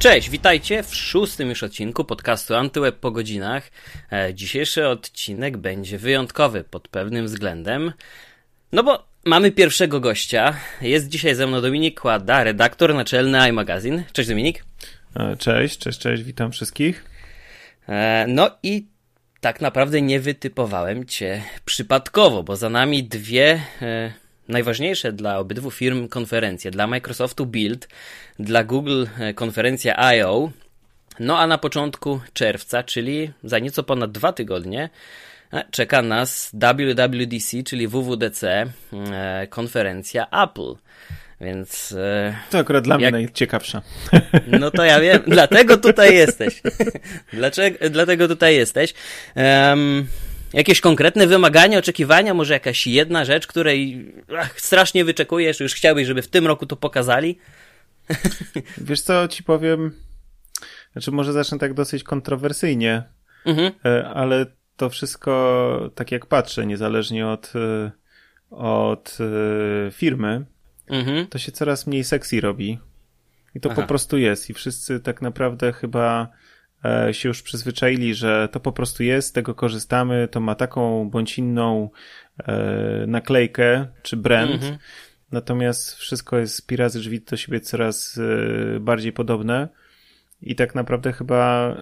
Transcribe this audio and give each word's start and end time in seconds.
Cześć, 0.00 0.30
witajcie 0.30 0.82
w 0.82 0.94
szóstym 0.94 1.48
już 1.48 1.62
odcinku 1.62 2.04
podcastu 2.04 2.54
Antyweb 2.54 2.96
po 2.96 3.10
godzinach. 3.10 3.70
E, 4.12 4.34
dzisiejszy 4.34 4.88
odcinek 4.88 5.56
będzie 5.56 5.98
wyjątkowy 5.98 6.64
pod 6.64 6.88
pewnym 6.88 7.26
względem. 7.26 7.92
No 8.72 8.82
bo 8.82 9.06
mamy 9.24 9.52
pierwszego 9.52 10.00
gościa. 10.00 10.56
Jest 10.80 11.08
dzisiaj 11.08 11.34
ze 11.34 11.46
mną 11.46 11.60
Dominik 11.60 12.00
Kłada, 12.00 12.44
redaktor 12.44 12.94
naczelny 12.94 13.48
iMagazine. 13.48 14.04
Cześć 14.12 14.28
Dominik. 14.28 14.64
E, 15.16 15.36
cześć, 15.36 15.78
cześć, 15.78 15.98
cześć, 15.98 16.22
witam 16.22 16.52
wszystkich. 16.52 17.04
E, 17.88 18.24
no 18.28 18.50
i 18.62 18.86
tak 19.40 19.60
naprawdę 19.60 20.02
nie 20.02 20.20
wytypowałem 20.20 21.06
cię 21.06 21.42
przypadkowo, 21.64 22.42
bo 22.42 22.56
za 22.56 22.70
nami 22.70 23.04
dwie 23.04 23.60
najważniejsze 24.50 25.12
dla 25.12 25.38
obydwu 25.38 25.70
firm 25.70 26.08
konferencje. 26.08 26.70
Dla 26.70 26.86
Microsoftu 26.86 27.46
Build, 27.46 27.88
dla 28.40 28.64
Google 28.64 29.04
e, 29.18 29.34
konferencja 29.34 30.14
I.O., 30.14 30.50
no 31.20 31.38
a 31.38 31.46
na 31.46 31.58
początku 31.58 32.20
czerwca, 32.32 32.82
czyli 32.82 33.30
za 33.44 33.58
nieco 33.58 33.82
ponad 33.82 34.12
dwa 34.12 34.32
tygodnie, 34.32 34.90
e, 35.52 35.64
czeka 35.70 36.02
nas 36.02 36.50
WWDC, 36.52 37.62
czyli 37.62 37.88
WWDC, 37.88 38.66
e, 39.12 39.46
konferencja 39.50 40.26
Apple. 40.44 40.74
Więc. 41.40 41.94
To 42.50 42.58
akurat 42.58 42.84
dla 42.84 42.94
jak... 42.94 43.00
mnie 43.00 43.10
najciekawsza. 43.10 43.82
No 44.60 44.70
to 44.70 44.84
ja 44.84 45.00
wiem, 45.00 45.22
dlatego 45.26 45.76
tutaj 45.76 46.14
jesteś. 46.14 46.62
Dlaczego, 47.32 47.90
dlatego 47.90 48.28
tutaj 48.28 48.56
jesteś. 48.56 48.94
Um, 49.36 50.06
Jakieś 50.52 50.80
konkretne 50.80 51.26
wymagania, 51.26 51.78
oczekiwania, 51.78 52.34
może 52.34 52.54
jakaś 52.54 52.86
jedna 52.86 53.24
rzecz, 53.24 53.46
której 53.46 54.06
ach, 54.38 54.60
strasznie 54.60 55.04
wyczekujesz, 55.04 55.60
już 55.60 55.74
chciałbyś, 55.74 56.06
żeby 56.06 56.22
w 56.22 56.28
tym 56.28 56.46
roku 56.46 56.66
to 56.66 56.76
pokazali? 56.76 57.38
Wiesz 58.88 59.00
co, 59.00 59.28
ci 59.28 59.42
powiem, 59.42 59.92
znaczy 60.92 61.10
może 61.10 61.32
zacznę 61.32 61.58
tak 61.58 61.74
dosyć 61.74 62.02
kontrowersyjnie, 62.02 63.02
mhm. 63.46 63.72
E, 63.84 64.08
ale 64.08 64.46
to 64.76 64.90
wszystko, 64.90 65.90
tak 65.94 66.12
jak 66.12 66.26
patrzę, 66.26 66.66
niezależnie 66.66 67.26
od, 67.26 67.52
e, 67.56 67.90
od 68.50 69.18
e, 69.20 69.90
firmy, 69.90 70.44
mhm. 70.88 71.26
to 71.26 71.38
się 71.38 71.52
coraz 71.52 71.86
mniej 71.86 72.04
sexy 72.04 72.40
robi. 72.40 72.78
I 73.54 73.60
to 73.60 73.70
Aha. 73.70 73.82
po 73.82 73.88
prostu 73.88 74.18
jest. 74.18 74.50
I 74.50 74.54
wszyscy 74.54 75.00
tak 75.00 75.22
naprawdę 75.22 75.72
chyba 75.72 76.28
się 77.12 77.28
już 77.28 77.42
przyzwyczaili, 77.42 78.14
że 78.14 78.48
to 78.52 78.60
po 78.60 78.72
prostu 78.72 79.02
jest, 79.02 79.28
z 79.28 79.32
tego 79.32 79.54
korzystamy, 79.54 80.28
to 80.30 80.40
ma 80.40 80.54
taką 80.54 81.10
bądź 81.10 81.38
inną 81.38 81.90
naklejkę 83.06 83.86
czy 84.02 84.16
brand. 84.16 84.52
Mhm. 84.52 84.78
Natomiast 85.32 85.96
wszystko 85.96 86.38
jest 86.38 86.66
pi 86.66 86.76
razy 86.76 86.98
drzwi 86.98 87.20
do 87.20 87.36
siebie 87.36 87.60
coraz 87.60 88.18
e, 88.18 88.80
bardziej 88.80 89.12
podobne 89.12 89.68
i 90.42 90.54
tak 90.54 90.74
naprawdę 90.74 91.12
chyba 91.12 91.76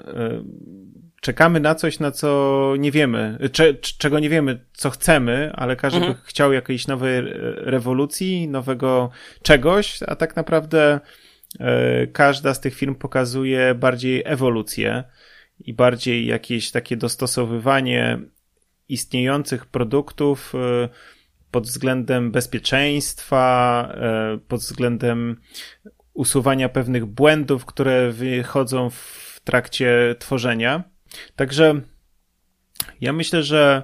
czekamy 1.21 1.61
na 1.61 1.75
coś, 1.75 1.99
na 1.99 2.11
co 2.11 2.75
nie 2.79 2.93
wiemy, 2.93 3.39
cze, 3.53 3.75
czego 3.75 4.19
nie 4.19 4.29
wiemy, 4.29 4.65
co 4.73 4.91
chcemy, 4.91 5.53
ale 5.55 5.77
każdy 5.77 5.99
mhm. 5.99 6.15
by 6.15 6.21
chciał 6.25 6.53
jakiejś 6.53 6.87
nowej 6.87 7.23
rewolucji, 7.57 8.49
nowego 8.49 9.11
czegoś, 9.43 10.03
a 10.07 10.17
tak 10.17 10.37
naprawdę 10.37 11.01
każda 12.13 12.55
z 12.55 12.61
tych 12.61 12.75
firm 12.75 12.95
pokazuje 12.95 13.75
bardziej 13.75 14.23
ewolucję 14.27 15.05
i 15.61 15.75
bardziej 15.75 16.27
jakieś 16.27 16.71
takie 16.71 16.97
dostosowywanie 16.97 18.19
istniejących 18.89 19.67
produktów 19.67 20.53
pod 21.51 21.67
względem 21.67 22.31
bezpieczeństwa, 22.31 23.89
e, 23.95 24.39
pod 24.49 24.61
względem 24.61 25.41
usuwania 26.15 26.69
pewnych 26.69 27.07
błędów, 27.07 27.65
które 27.65 28.13
wychodzą 28.13 28.91
w 28.91 29.41
trakcie 29.45 30.17
tworzenia. 30.19 30.85
Także 31.37 31.81
ja 33.01 33.13
myślę, 33.13 33.43
że 33.43 33.83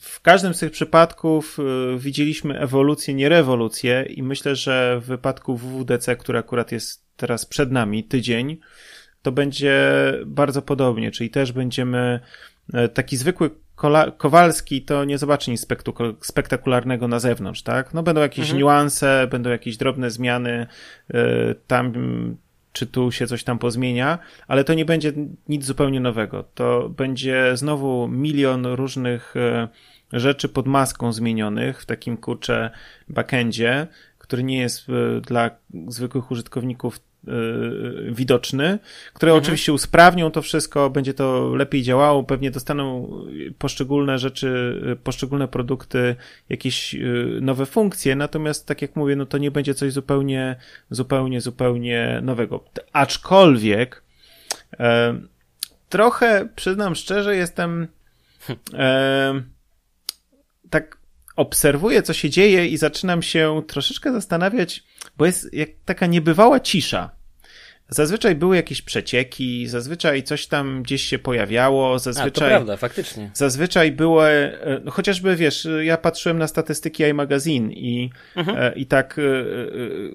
w 0.00 0.20
każdym 0.20 0.54
z 0.54 0.58
tych 0.58 0.70
przypadków 0.70 1.58
y, 1.58 1.98
widzieliśmy 1.98 2.58
ewolucję, 2.58 3.14
nie 3.14 3.28
rewolucję 3.28 4.02
i 4.02 4.22
myślę, 4.22 4.56
że 4.56 5.00
w 5.02 5.06
wypadku 5.06 5.56
WWDC, 5.56 6.16
który 6.16 6.38
akurat 6.38 6.72
jest 6.72 7.04
teraz 7.16 7.46
przed 7.46 7.72
nami, 7.72 8.04
tydzień, 8.04 8.58
to 9.22 9.32
będzie 9.32 9.82
bardzo 10.26 10.62
podobnie, 10.62 11.10
czyli 11.10 11.30
też 11.30 11.52
będziemy 11.52 11.98
e, 11.98 12.20
taki 12.94 13.16
zwykły 13.16 13.50
Kowalski 14.18 14.82
to 14.82 15.04
nie 15.04 15.18
zobaczy 15.18 15.50
nic 15.50 15.66
spektakularnego 16.20 17.08
na 17.08 17.18
zewnątrz, 17.18 17.62
tak? 17.62 17.94
No 17.94 18.02
będą 18.02 18.20
jakieś 18.20 18.44
mhm. 18.44 18.58
niuanse, 18.58 19.26
będą 19.30 19.50
jakieś 19.50 19.76
drobne 19.76 20.10
zmiany, 20.10 20.66
e, 21.14 21.54
tam 21.66 21.92
czy 22.72 22.86
tu 22.86 23.12
się 23.12 23.26
coś 23.26 23.44
tam 23.44 23.58
pozmienia, 23.58 24.18
ale 24.48 24.64
to 24.64 24.74
nie 24.74 24.84
będzie 24.84 25.12
nic 25.48 25.64
zupełnie 25.64 26.00
nowego. 26.00 26.44
To 26.54 26.88
będzie 26.88 27.56
znowu 27.56 28.08
milion 28.08 28.66
różnych 28.66 29.34
e, 29.36 29.68
rzeczy 30.12 30.48
pod 30.48 30.66
maską 30.66 31.12
zmienionych 31.12 31.82
w 31.82 31.86
takim 31.86 32.16
kurcze 32.16 32.70
backendzie, 33.08 33.86
który 34.18 34.42
nie 34.42 34.58
jest 34.58 34.86
e, 34.88 35.20
dla 35.20 35.50
zwykłych 35.88 36.30
użytkowników 36.30 36.96
e, 36.96 37.00
widoczny, 38.10 38.78
które 39.14 39.32
mhm. 39.32 39.42
oczywiście 39.44 39.72
usprawnią 39.72 40.30
to 40.30 40.42
wszystko, 40.42 40.90
będzie 40.90 41.14
to 41.14 41.54
lepiej 41.54 41.82
działało, 41.82 42.24
pewnie 42.24 42.50
dostaną 42.50 43.12
poszczególne 43.58 44.18
rzeczy, 44.18 44.80
poszczególne 45.04 45.48
produkty, 45.48 46.16
jakieś 46.48 46.96
nowe 47.40 47.66
funkcje, 47.66 48.16
natomiast 48.16 48.66
tak 48.66 48.82
jak 48.82 48.96
mówię, 48.96 49.16
no 49.16 49.26
to 49.26 49.38
nie 49.38 49.50
będzie 49.50 49.74
coś 49.74 49.92
zupełnie, 49.92 50.56
zupełnie, 50.90 51.40
zupełnie 51.40 52.20
nowego. 52.22 52.64
Aczkolwiek 52.92 54.02
e, 54.80 55.20
trochę, 55.88 56.48
przyznam 56.56 56.94
szczerze, 56.94 57.36
jestem 57.36 57.88
e, 58.74 59.42
tak 60.70 60.97
obserwuję, 61.38 62.02
co 62.02 62.12
się 62.12 62.30
dzieje 62.30 62.66
i 62.66 62.76
zaczynam 62.76 63.22
się 63.22 63.62
troszeczkę 63.66 64.12
zastanawiać, 64.12 64.84
bo 65.16 65.26
jest 65.26 65.54
jak 65.54 65.68
taka 65.84 66.06
niebywała 66.06 66.60
cisza. 66.60 67.10
Zazwyczaj 67.88 68.34
były 68.34 68.56
jakieś 68.56 68.82
przecieki, 68.82 69.66
zazwyczaj 69.66 70.22
coś 70.22 70.46
tam 70.46 70.82
gdzieś 70.82 71.02
się 71.02 71.18
pojawiało, 71.18 71.98
zazwyczaj... 71.98 72.46
A, 72.46 72.50
to 72.50 72.56
prawda, 72.56 72.76
faktycznie. 72.76 73.30
Zazwyczaj 73.34 73.92
było, 73.92 74.30
e, 74.30 74.58
chociażby 74.90 75.36
wiesz, 75.36 75.68
ja 75.82 75.96
patrzyłem 75.96 76.38
na 76.38 76.48
statystyki 76.48 77.02
iMagazine 77.02 77.72
i, 77.72 78.10
mhm. 78.36 78.58
E, 78.58 78.72
i 78.72 78.86
tak 78.86 79.18
e, 79.18 79.22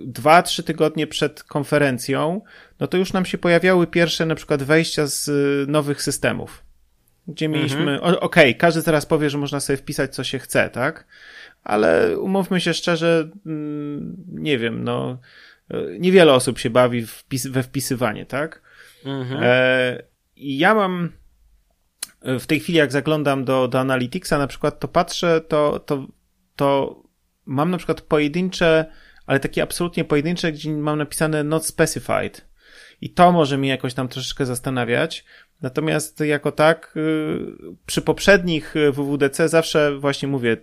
dwa, 0.06 0.44
trzy 0.44 0.64
tygodnie 0.64 1.08
przed 1.08 1.44
konferencją, 1.44 2.42
no 2.80 2.88
to 2.88 2.98
już 2.98 3.14
nam 3.14 3.26
się 3.26 3.38
pojawiały 3.38 3.88
pierwsze 3.88 4.26
na 4.26 4.36
przykład 4.36 4.64
wejścia 4.64 5.08
z 5.08 5.30
nowych 5.70 6.02
systemów 6.02 6.64
gdzie 7.28 7.48
mieliśmy, 7.48 7.80
mhm. 7.92 8.02
okej, 8.04 8.18
okay, 8.20 8.54
każdy 8.54 8.84
teraz 8.84 9.06
powie, 9.06 9.30
że 9.30 9.38
można 9.38 9.60
sobie 9.60 9.78
wpisać, 9.78 10.16
co 10.16 10.24
się 10.24 10.40
chce, 10.40 10.70
tak? 10.70 11.08
Ale 11.64 12.20
umówmy 12.20 12.62
się 12.62 12.74
szczerze, 12.74 13.30
mm, 13.46 14.16
nie 14.28 14.58
wiem, 14.58 14.84
no, 14.84 15.18
niewiele 16.00 16.34
osób 16.34 16.60
się 16.60 16.70
bawi 16.70 17.06
wpis 17.06 17.48
we 17.48 17.64
wpisywanie, 17.64 18.26
tak? 18.26 18.62
Mhm. 19.06 19.40
E, 19.44 20.04
I 20.36 20.58
ja 20.58 20.74
mam 20.74 21.12
w 22.22 22.46
tej 22.46 22.60
chwili, 22.60 22.78
jak 22.78 22.92
zaglądam 22.92 23.46
do, 23.46 23.68
do 23.68 23.80
Analyticsa 23.80 24.38
na 24.38 24.48
przykład, 24.48 24.80
to 24.80 24.88
patrzę, 24.88 25.42
to, 25.42 25.80
to, 25.80 26.08
to 26.56 27.04
mam 27.46 27.72
na 27.72 27.78
przykład 27.78 28.02
pojedyncze, 28.02 28.86
ale 29.26 29.40
takie 29.40 29.64
absolutnie 29.64 30.04
pojedyncze, 30.04 30.52
gdzie 30.52 30.72
mam 30.72 30.98
napisane 30.98 31.44
not 31.44 31.66
specified. 31.66 32.54
I 33.02 33.10
to 33.10 33.32
może 33.32 33.58
mnie 33.58 33.70
jakoś 33.70 33.94
tam 33.94 34.08
troszeczkę 34.08 34.46
zastanawiać, 34.46 35.26
Natomiast 35.64 36.20
jako 36.20 36.52
tak, 36.52 36.94
y, 36.98 37.40
przy 37.86 38.02
poprzednich 38.02 38.76
y, 38.76 38.92
WWDC 38.92 39.50
zawsze 39.50 39.98
właśnie 39.98 40.28
mówię, 40.28 40.58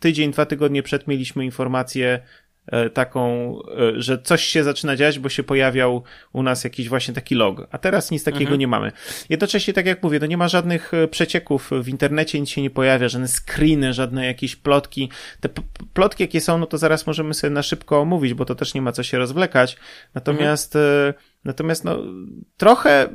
tydzień, 0.00 0.32
dwa 0.32 0.46
tygodnie 0.46 0.82
przed 0.82 1.08
mieliśmy 1.08 1.44
informację 1.44 2.20
e, 2.66 2.90
taką, 2.90 3.52
e, 3.62 4.02
że 4.02 4.22
coś 4.22 4.44
się 4.44 4.64
zaczyna 4.64 4.96
dziać, 4.96 5.18
bo 5.18 5.28
się 5.28 5.42
pojawiał 5.42 6.02
u 6.32 6.42
nas 6.42 6.64
jakiś 6.64 6.88
właśnie 6.88 7.14
taki 7.14 7.34
log, 7.34 7.68
a 7.70 7.78
teraz 7.78 8.10
nic 8.10 8.24
takiego 8.24 8.44
mhm. 8.44 8.60
nie 8.60 8.68
mamy. 8.68 8.92
Jednocześnie, 9.28 9.74
tak 9.74 9.86
jak 9.86 10.02
mówię, 10.02 10.20
to 10.20 10.26
nie 10.26 10.36
ma 10.36 10.48
żadnych 10.48 10.94
e, 10.94 11.08
przecieków 11.08 11.70
w 11.82 11.88
internecie, 11.88 12.40
nic 12.40 12.48
się 12.48 12.62
nie 12.62 12.70
pojawia, 12.70 13.08
żadne 13.08 13.28
screeny, 13.28 13.92
żadne 13.92 14.26
jakieś 14.26 14.56
plotki. 14.56 15.10
Te 15.40 15.48
plotki, 15.94 16.22
jakie 16.22 16.40
są, 16.40 16.58
no 16.58 16.66
to 16.66 16.78
zaraz 16.78 17.06
możemy 17.06 17.34
sobie 17.34 17.50
na 17.50 17.62
szybko 17.62 18.00
omówić, 18.00 18.34
bo 18.34 18.44
to 18.44 18.54
też 18.54 18.74
nie 18.74 18.82
ma 18.82 18.92
co 18.92 19.02
się 19.02 19.18
rozwlekać. 19.18 19.76
Natomiast, 20.14 20.76
mhm. 20.76 21.14
natomiast 21.44 21.84
no, 21.84 21.98
trochę 22.56 23.08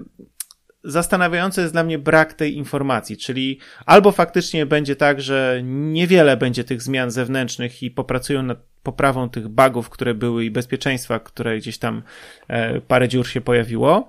zastanawiający 0.84 1.62
jest 1.62 1.74
dla 1.74 1.84
mnie 1.84 2.00
brak 2.00 2.34
tej 2.34 2.58
informacji, 2.58 3.18
czyli 3.18 3.60
albo 3.86 4.12
faktycznie 4.12 4.66
będzie 4.66 4.96
tak, 4.96 5.22
że 5.22 5.62
niewiele 5.64 6.38
będzie 6.38 6.64
tych 6.64 6.82
zmian 6.82 7.12
zewnętrznych 7.12 7.84
i 7.84 7.92
popracują 7.92 8.44
nad 8.44 8.72
poprawą 8.84 9.30
tych 9.30 9.48
bugów, 9.48 9.90
które 9.90 10.14
były 10.14 10.46
i 10.46 10.52
bezpieczeństwa, 10.52 11.20
które 11.20 11.58
gdzieś 11.58 11.78
tam 11.78 12.04
e, 12.48 12.82
parę 12.82 13.08
dziur 13.08 13.28
się 13.28 13.42
pojawiło 13.42 14.08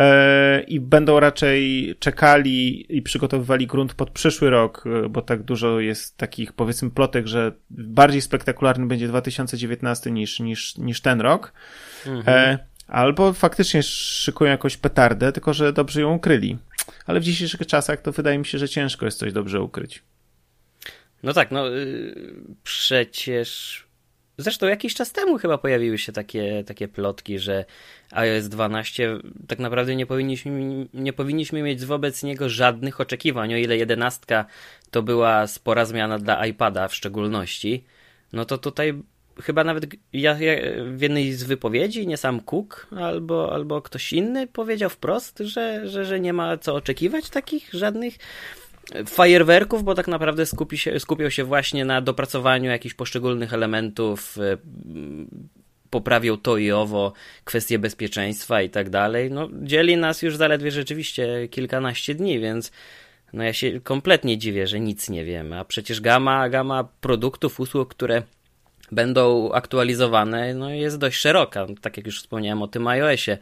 e, 0.00 0.60
i 0.60 0.80
będą 0.80 1.20
raczej 1.20 1.94
czekali 1.98 2.86
i 2.96 3.02
przygotowywali 3.02 3.66
grunt 3.66 3.94
pod 3.94 4.10
przyszły 4.10 4.50
rok, 4.50 4.84
e, 4.86 5.08
bo 5.08 5.22
tak 5.22 5.42
dużo 5.42 5.80
jest 5.80 6.16
takich 6.16 6.52
powiedzmy 6.52 6.90
plotek, 6.90 7.26
że 7.26 7.52
bardziej 7.70 8.20
spektakularny 8.20 8.86
będzie 8.86 9.08
2019 9.08 10.10
niż, 10.10 10.40
niż, 10.40 10.76
niż 10.78 11.00
ten 11.00 11.20
rok. 11.20 11.52
Mhm. 12.06 12.58
Albo 12.88 13.32
faktycznie 13.32 13.82
szykują 13.82 14.50
jakąś 14.50 14.76
petardę, 14.76 15.32
tylko 15.32 15.54
że 15.54 15.72
dobrze 15.72 16.00
ją 16.00 16.14
ukryli. 16.14 16.58
Ale 17.06 17.20
w 17.20 17.24
dzisiejszych 17.24 17.66
czasach 17.66 18.00
to 18.00 18.12
wydaje 18.12 18.38
mi 18.38 18.46
się, 18.46 18.58
że 18.58 18.68
ciężko 18.68 19.04
jest 19.04 19.18
coś 19.18 19.32
dobrze 19.32 19.62
ukryć. 19.62 20.02
No 21.22 21.32
tak, 21.32 21.50
no 21.50 21.66
yy, 21.66 22.14
przecież. 22.62 23.84
Zresztą 24.40 24.66
jakiś 24.66 24.94
czas 24.94 25.12
temu 25.12 25.38
chyba 25.38 25.58
pojawiły 25.58 25.98
się 25.98 26.12
takie, 26.12 26.64
takie 26.66 26.88
plotki, 26.88 27.38
że 27.38 27.64
iOS 28.10 28.48
12 28.48 29.18
tak 29.48 29.58
naprawdę 29.58 29.96
nie 29.96 30.06
powinniśmy, 30.06 30.86
nie 30.94 31.12
powinniśmy 31.12 31.62
mieć 31.62 31.84
wobec 31.84 32.22
niego 32.22 32.48
żadnych 32.48 33.00
oczekiwań. 33.00 33.54
O 33.54 33.56
ile 33.56 33.76
11 33.76 34.44
to 34.90 35.02
była 35.02 35.46
spora 35.46 35.84
zmiana 35.84 36.18
dla 36.18 36.46
iPada 36.46 36.88
w 36.88 36.94
szczególności, 36.94 37.84
no 38.32 38.44
to 38.44 38.58
tutaj 38.58 39.02
chyba 39.42 39.64
nawet 39.64 39.86
ja, 40.12 40.38
ja, 40.38 40.52
w 40.84 41.00
jednej 41.00 41.32
z 41.32 41.42
wypowiedzi, 41.42 42.06
nie 42.06 42.16
sam 42.16 42.40
Cook 42.40 42.86
albo, 42.96 43.52
albo 43.52 43.82
ktoś 43.82 44.12
inny 44.12 44.46
powiedział 44.46 44.90
wprost, 44.90 45.38
że, 45.38 45.88
że, 45.88 46.04
że 46.04 46.20
nie 46.20 46.32
ma 46.32 46.56
co 46.56 46.74
oczekiwać 46.74 47.30
takich 47.30 47.70
żadnych 47.72 48.14
fajerwerków, 49.06 49.84
bo 49.84 49.94
tak 49.94 50.08
naprawdę 50.08 50.46
skupi 50.46 50.78
się, 50.78 51.00
skupiał 51.00 51.30
się 51.30 51.44
właśnie 51.44 51.84
na 51.84 52.00
dopracowaniu 52.00 52.70
jakichś 52.70 52.94
poszczególnych 52.94 53.54
elementów, 53.54 54.38
e, 54.38 54.56
poprawił 55.90 56.36
to 56.36 56.56
i 56.56 56.70
owo, 56.70 57.12
kwestie 57.44 57.78
bezpieczeństwa 57.78 58.62
i 58.62 58.70
tak 58.70 58.90
dalej. 58.90 59.30
No, 59.30 59.48
dzieli 59.62 59.96
nas 59.96 60.22
już 60.22 60.36
zaledwie 60.36 60.70
rzeczywiście 60.70 61.48
kilkanaście 61.48 62.14
dni, 62.14 62.40
więc 62.40 62.72
no 63.32 63.44
ja 63.44 63.52
się 63.52 63.80
kompletnie 63.80 64.38
dziwię, 64.38 64.66
że 64.66 64.80
nic 64.80 65.10
nie 65.10 65.24
wiemy, 65.24 65.58
a 65.58 65.64
przecież 65.64 66.00
gama, 66.00 66.48
gama 66.48 66.88
produktów, 67.00 67.60
usług, 67.60 67.94
które 67.94 68.22
będą 68.92 69.52
aktualizowane, 69.52 70.54
no 70.54 70.70
jest 70.70 70.98
dość 70.98 71.18
szeroka, 71.18 71.66
tak 71.80 71.96
jak 71.96 72.06
już 72.06 72.20
wspomniałem 72.20 72.62
o 72.62 72.68
tym 72.68 72.86
iOSie. 72.86 73.38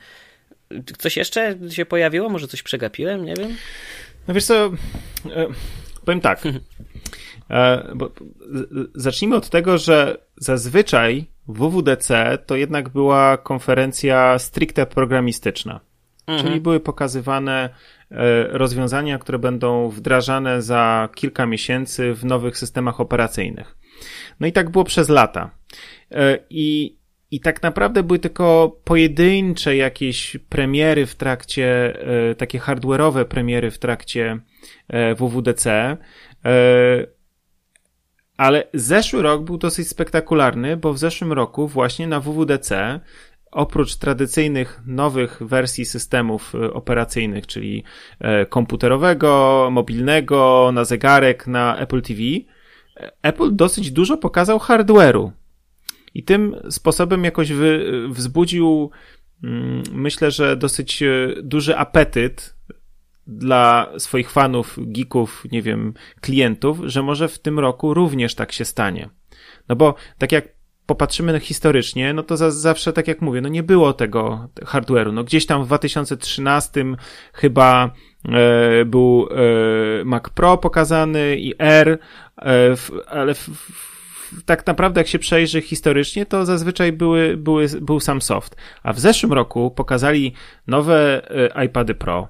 Coś 0.98 1.16
jeszcze 1.16 1.58
się 1.70 1.86
pojawiło? 1.86 2.28
Może 2.28 2.48
coś 2.48 2.62
przegapiłem? 2.62 3.24
Nie 3.24 3.34
wiem. 3.34 3.54
No 4.28 4.34
wiesz 4.34 4.44
co, 4.44 4.54
e, 4.54 5.46
powiem 6.04 6.20
tak. 6.20 6.42
E, 7.50 7.92
bo, 7.94 8.10
zacznijmy 8.94 9.36
od 9.36 9.50
tego, 9.50 9.78
że 9.78 10.18
zazwyczaj 10.36 11.26
WWDC 11.48 12.38
to 12.46 12.56
jednak 12.56 12.88
była 12.88 13.36
konferencja 13.36 14.38
stricte 14.38 14.86
programistyczna. 14.86 15.80
Mhm. 16.26 16.46
Czyli 16.46 16.60
były 16.60 16.80
pokazywane 16.80 17.68
e, 18.10 18.48
rozwiązania, 18.58 19.18
które 19.18 19.38
będą 19.38 19.88
wdrażane 19.88 20.62
za 20.62 21.08
kilka 21.14 21.46
miesięcy 21.46 22.14
w 22.14 22.24
nowych 22.24 22.58
systemach 22.58 23.00
operacyjnych. 23.00 23.76
No 24.40 24.46
i 24.46 24.52
tak 24.52 24.70
było 24.70 24.84
przez 24.84 25.08
lata. 25.08 25.50
E, 26.10 26.38
I, 26.50 26.96
i 27.30 27.40
tak 27.40 27.62
naprawdę 27.62 28.02
były 28.02 28.18
tylko 28.18 28.76
pojedyncze 28.84 29.76
jakieś 29.76 30.36
premiery 30.48 31.06
w 31.06 31.14
trakcie, 31.14 31.98
e, 32.30 32.34
takie 32.34 32.58
hardware'owe 32.58 33.24
premiery 33.24 33.70
w 33.70 33.78
trakcie 33.78 34.38
e, 34.88 35.14
WWDC. 35.14 35.96
Ale 38.36 38.64
zeszły 38.74 39.22
rok 39.22 39.42
był 39.42 39.58
dosyć 39.58 39.88
spektakularny, 39.88 40.76
bo 40.76 40.92
w 40.92 40.98
zeszłym 40.98 41.32
roku 41.32 41.68
właśnie 41.68 42.06
na 42.06 42.20
WWDC 42.20 43.00
oprócz 43.52 43.96
tradycyjnych 43.96 44.80
nowych 44.86 45.38
wersji 45.40 45.84
systemów 45.84 46.54
operacyjnych, 46.72 47.46
czyli 47.46 47.84
komputerowego, 48.48 49.68
mobilnego, 49.72 50.70
na 50.74 50.84
zegarek, 50.84 51.46
na 51.46 51.76
Apple 51.78 52.02
TV, 52.02 52.20
Apple 53.22 53.56
dosyć 53.56 53.90
dużo 53.90 54.16
pokazał 54.16 54.58
hardware'u. 54.58 55.30
I 56.14 56.22
tym 56.22 56.56
sposobem 56.70 57.24
jakoś 57.24 57.52
wy, 57.52 57.92
wzbudził, 58.08 58.90
mm, 59.44 59.82
myślę, 59.92 60.30
że 60.30 60.56
dosyć 60.56 61.02
e, 61.02 61.28
duży 61.42 61.76
apetyt 61.76 62.56
dla 63.26 63.92
swoich 63.98 64.30
fanów, 64.30 64.78
geeków, 64.78 65.46
nie 65.52 65.62
wiem, 65.62 65.94
klientów, 66.20 66.78
że 66.84 67.02
może 67.02 67.28
w 67.28 67.38
tym 67.38 67.58
roku 67.58 67.94
również 67.94 68.34
tak 68.34 68.52
się 68.52 68.64
stanie. 68.64 69.10
No 69.68 69.76
bo 69.76 69.94
tak 70.18 70.32
jak 70.32 70.56
popatrzymy 70.86 71.40
historycznie, 71.40 72.12
no 72.12 72.22
to 72.22 72.36
za, 72.36 72.50
zawsze, 72.50 72.92
tak 72.92 73.08
jak 73.08 73.20
mówię, 73.22 73.40
no 73.40 73.48
nie 73.48 73.62
było 73.62 73.92
tego 73.92 74.48
hardware'u. 74.60 75.12
No 75.12 75.24
gdzieś 75.24 75.46
tam 75.46 75.62
w 75.62 75.66
2013 75.66 76.84
chyba 77.32 77.90
był 78.86 79.28
e, 79.30 80.04
Mac 80.04 80.28
Pro 80.30 80.58
pokazany 80.58 81.36
i 81.36 81.54
R, 81.58 81.98
e, 82.38 82.74
ale 83.06 83.34
tak 84.44 84.66
naprawdę 84.66 85.00
jak 85.00 85.08
się 85.08 85.18
przejrzy 85.18 85.62
historycznie, 85.62 86.26
to 86.26 86.44
zazwyczaj 86.44 86.92
były, 86.92 87.36
były, 87.36 87.66
był 87.80 88.00
sam 88.00 88.22
soft. 88.22 88.56
A 88.82 88.92
w 88.92 89.00
zeszłym 89.00 89.32
roku 89.32 89.70
pokazali 89.70 90.32
nowe 90.66 91.30
e, 91.54 91.64
iPady 91.64 91.94
Pro, 91.94 92.28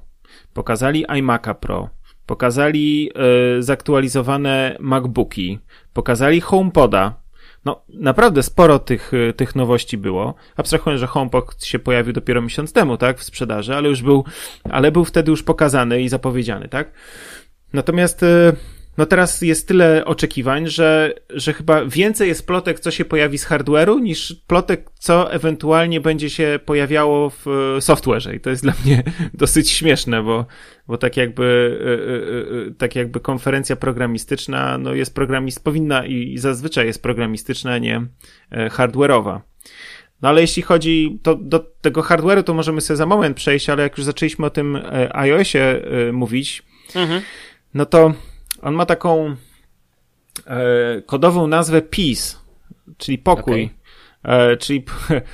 pokazali 0.53 1.07
iMac'a 1.07 1.55
Pro, 1.55 1.89
pokazali 2.27 3.11
e, 3.15 3.63
zaktualizowane 3.63 4.77
MacBooki, 4.81 5.59
pokazali 5.93 6.41
HomePoda, 6.41 7.26
no, 7.67 7.83
naprawdę 7.89 8.43
sporo 8.43 8.79
tych, 8.79 9.15
y, 9.15 9.33
tych 9.33 9.57
nowości 9.57 9.99
było. 9.99 10.35
Abstrahując, 10.57 11.01
że 11.01 11.07
HomePod 11.07 11.65
się 11.65 11.79
pojawił 11.79 12.13
dopiero 12.13 12.43
miesiąc 12.43 12.73
temu, 12.73 12.97
tak, 12.97 13.19
w 13.19 13.25
sprzedaży, 13.25 13.75
ale 13.75 13.89
już 13.89 14.03
był, 14.03 14.25
ale 14.71 14.93
był 14.93 15.05
wtedy 15.05 15.31
już 15.31 15.43
pokazany 15.43 16.03
i 16.03 16.09
zapowiedziany, 16.09 16.69
tak. 16.69 16.93
Natomiast 17.73 18.23
y, 18.23 18.57
no 18.99 19.07
teraz 19.07 19.43
jest 19.43 19.69
tyle 19.69 20.05
oczekiwań, 20.05 20.67
że, 20.67 21.15
że 21.31 21.53
chyba 21.53 21.85
więcej 21.85 22.29
jest 22.29 22.47
plotek, 22.47 22.81
co 22.81 22.91
się 22.91 23.05
pojawi 23.05 23.39
z 23.39 23.47
hardware'u, 23.47 24.01
niż 24.01 24.37
plotek, 24.47 24.91
co 24.99 25.33
ewentualnie 25.33 26.01
będzie 26.01 26.31
się 26.31 26.61
pojawiało 26.65 27.31
w 27.31 27.47
e, 27.47 27.51
software'ze. 27.81 28.35
I 28.35 28.41
to 28.41 28.51
jest 28.51 28.63
dla 28.63 28.73
mnie 28.85 29.03
dosyć 29.35 29.71
śmieszne, 29.71 30.23
bo, 30.23 30.47
bo 30.89 30.99
tak 30.99 31.17
jakby, 31.17 31.79
e, 31.81 32.69
e, 32.69 32.75
tak 32.75 32.97
jakby 32.97 33.21
konferencja 33.21 33.77
programistyczna, 33.77 34.79
no 34.79 34.95
jest 34.95 35.15
programist, 35.15 35.65
powinna 35.65 36.07
i, 36.07 36.33
i 36.33 36.39
zazwyczaj 36.39 36.87
jest 36.87 37.03
programistyczna, 37.03 37.73
a 37.73 37.79
nie 37.79 38.07
hardware'owa. 38.51 39.41
No 40.23 40.29
ale 40.29 40.41
jeśli 40.41 40.63
chodzi 40.63 41.19
to, 41.23 41.35
do 41.35 41.59
tego 41.59 42.03
hardware'u, 42.03 42.43
to 42.43 42.55
możemy 42.55 42.81
sobie 42.81 42.97
za 42.97 43.07
moment 43.07 43.37
przejść, 43.37 43.71
ale 43.71 43.83
jak 43.83 43.99
już 43.99 44.05
zaczęliśmy 44.05 44.47
o 44.47 44.51
tym 44.51 44.79
iOSie 45.13 45.83
mówić, 46.13 46.63
mhm. 46.95 47.23
no 47.75 47.87
to 47.87 48.15
on 48.67 48.75
ma 48.75 48.87
taką 48.87 49.37
e, 50.47 51.03
kodową 51.07 51.47
nazwę 51.47 51.83
Peace, 51.83 52.37
czyli 52.99 53.19
pokój. 53.19 53.71
Okay. 54.25 54.37
E, 54.37 54.57
czyli 54.57 54.85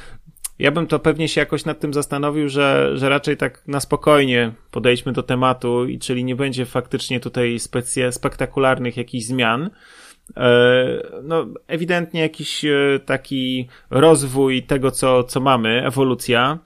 ja 0.59 0.71
bym 0.71 0.87
to 0.87 0.99
pewnie 0.99 1.29
się 1.29 1.41
jakoś 1.41 1.65
nad 1.65 1.81
tym 1.81 1.95
zastanowił, 1.95 2.49
że, 2.49 2.93
że 2.95 3.09
raczej 3.09 3.37
tak 3.37 3.63
na 3.67 3.81
spokojnie 3.81 4.53
podejdźmy 4.71 5.13
do 5.13 5.23
tematu 5.23 5.85
i 5.87 5.99
czyli 5.99 6.25
nie 6.25 6.37
będzie 6.37 6.67
faktycznie 6.67 7.21
tutaj 7.21 7.59
specja, 7.59 8.13
spektakularnych 8.13 8.97
jakichś 8.97 9.25
zmian. 9.25 9.71
E, 10.37 10.87
no, 11.23 11.47
ewidentnie 11.67 12.21
jakiś 12.21 12.65
e, 12.65 13.01
taki 13.07 13.69
rozwój 13.91 14.63
tego, 14.63 14.91
co, 14.91 15.25
co 15.25 15.41
mamy, 15.41 15.87
ewolucja. 15.87 16.59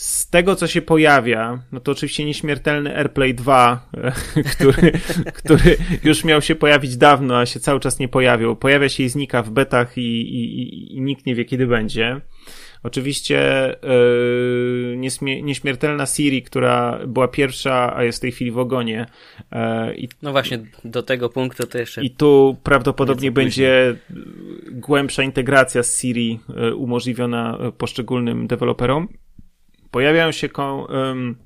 E, 0.00 0.02
z 0.02 0.30
tego, 0.30 0.56
co 0.56 0.66
się 0.66 0.82
pojawia, 0.82 1.62
no 1.72 1.80
to 1.80 1.92
oczywiście 1.92 2.24
nieśmiertelny 2.24 2.96
AirPlay 2.96 3.34
2, 3.34 3.88
który, 4.52 4.92
który 5.34 5.76
już 6.04 6.24
miał 6.24 6.42
się 6.42 6.54
pojawić 6.54 6.96
dawno, 6.96 7.38
a 7.38 7.46
się 7.46 7.60
cały 7.60 7.80
czas 7.80 7.98
nie 7.98 8.08
pojawił. 8.08 8.56
Pojawia 8.56 8.88
się 8.88 9.02
i 9.02 9.08
znika 9.08 9.42
w 9.42 9.50
betach 9.50 9.98
i, 9.98 10.20
i, 10.20 10.96
i 10.96 11.00
nikt 11.00 11.26
nie 11.26 11.34
wie, 11.34 11.44
kiedy 11.44 11.66
będzie. 11.66 12.20
Oczywiście 12.82 13.40
yy, 14.92 15.42
nieśmiertelna 15.42 16.06
Siri, 16.06 16.42
która 16.42 17.00
była 17.06 17.28
pierwsza, 17.28 17.96
a 17.96 18.04
jest 18.04 18.18
w 18.18 18.20
tej 18.20 18.32
chwili 18.32 18.50
w 18.50 18.58
ogonie. 18.58 19.06
Yy, 19.52 19.58
i, 19.96 20.08
no 20.22 20.32
właśnie, 20.32 20.58
do 20.84 21.02
tego 21.02 21.28
punktu 21.28 21.66
to 21.66 21.78
jeszcze. 21.78 22.02
I 22.02 22.10
tu 22.10 22.56
prawdopodobnie 22.62 23.32
będzie 23.32 23.96
głębsza 24.70 25.22
integracja 25.22 25.82
z 25.82 26.00
Siri 26.00 26.40
yy, 26.48 26.74
umożliwiona 26.74 27.58
poszczególnym 27.78 28.46
deweloperom. 28.46 29.08
Pojawiają 29.90 30.32
się 30.32 30.48
um, 30.52 31.36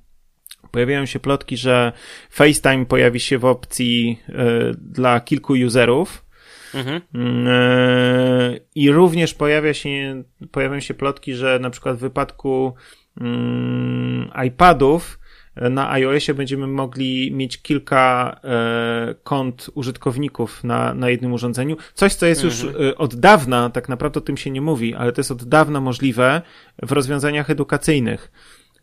pojawiają 0.71 1.07
się 1.07 1.21
plotki, 1.21 1.57
że 1.57 1.93
FaceTime 2.31 2.87
pojawi 2.87 3.21
się 3.21 3.39
w 3.39 3.45
opcji 3.45 4.23
y, 4.29 4.33
dla 4.81 5.21
kilku 5.21 5.53
userów. 5.67 6.25
Mhm. 6.75 7.03
Y, 7.47 8.61
I 8.75 8.91
również 8.91 9.35
pojawia 9.35 9.75
się, 9.75 10.23
pojawiają 10.51 10.81
się 10.81 10.95
plotki, 10.95 11.35
że 11.35 11.59
na 11.59 11.71
przykład 11.71 11.97
w 11.97 12.01
wypadku 12.01 12.75
y, 13.21 13.25
iPadów 14.47 15.19
na 15.57 15.91
iOSie 15.91 16.35
będziemy 16.35 16.67
mogli 16.67 17.33
mieć 17.33 17.63
kilka 17.63 18.37
e, 18.45 19.15
kont 19.23 19.71
użytkowników 19.75 20.65
na, 20.65 20.95
na 20.95 21.11
jednym 21.11 21.33
urządzeniu. 21.33 21.77
Coś, 21.95 22.15
co 22.15 22.27
jest 22.27 22.45
mhm. 22.45 22.75
już 22.75 22.87
e, 22.87 22.99
od 22.99 23.15
dawna, 23.15 23.71
tak 23.71 23.89
naprawdę 23.89 24.19
o 24.19 24.23
tym 24.23 24.37
się 24.37 24.51
nie 24.51 24.61
mówi, 24.61 24.95
ale 24.95 25.13
to 25.13 25.21
jest 25.21 25.31
od 25.31 25.45
dawna 25.45 25.81
możliwe 25.81 26.43
w 26.83 26.93
rozwiązaniach 26.93 27.51
edukacyjnych 27.51 28.31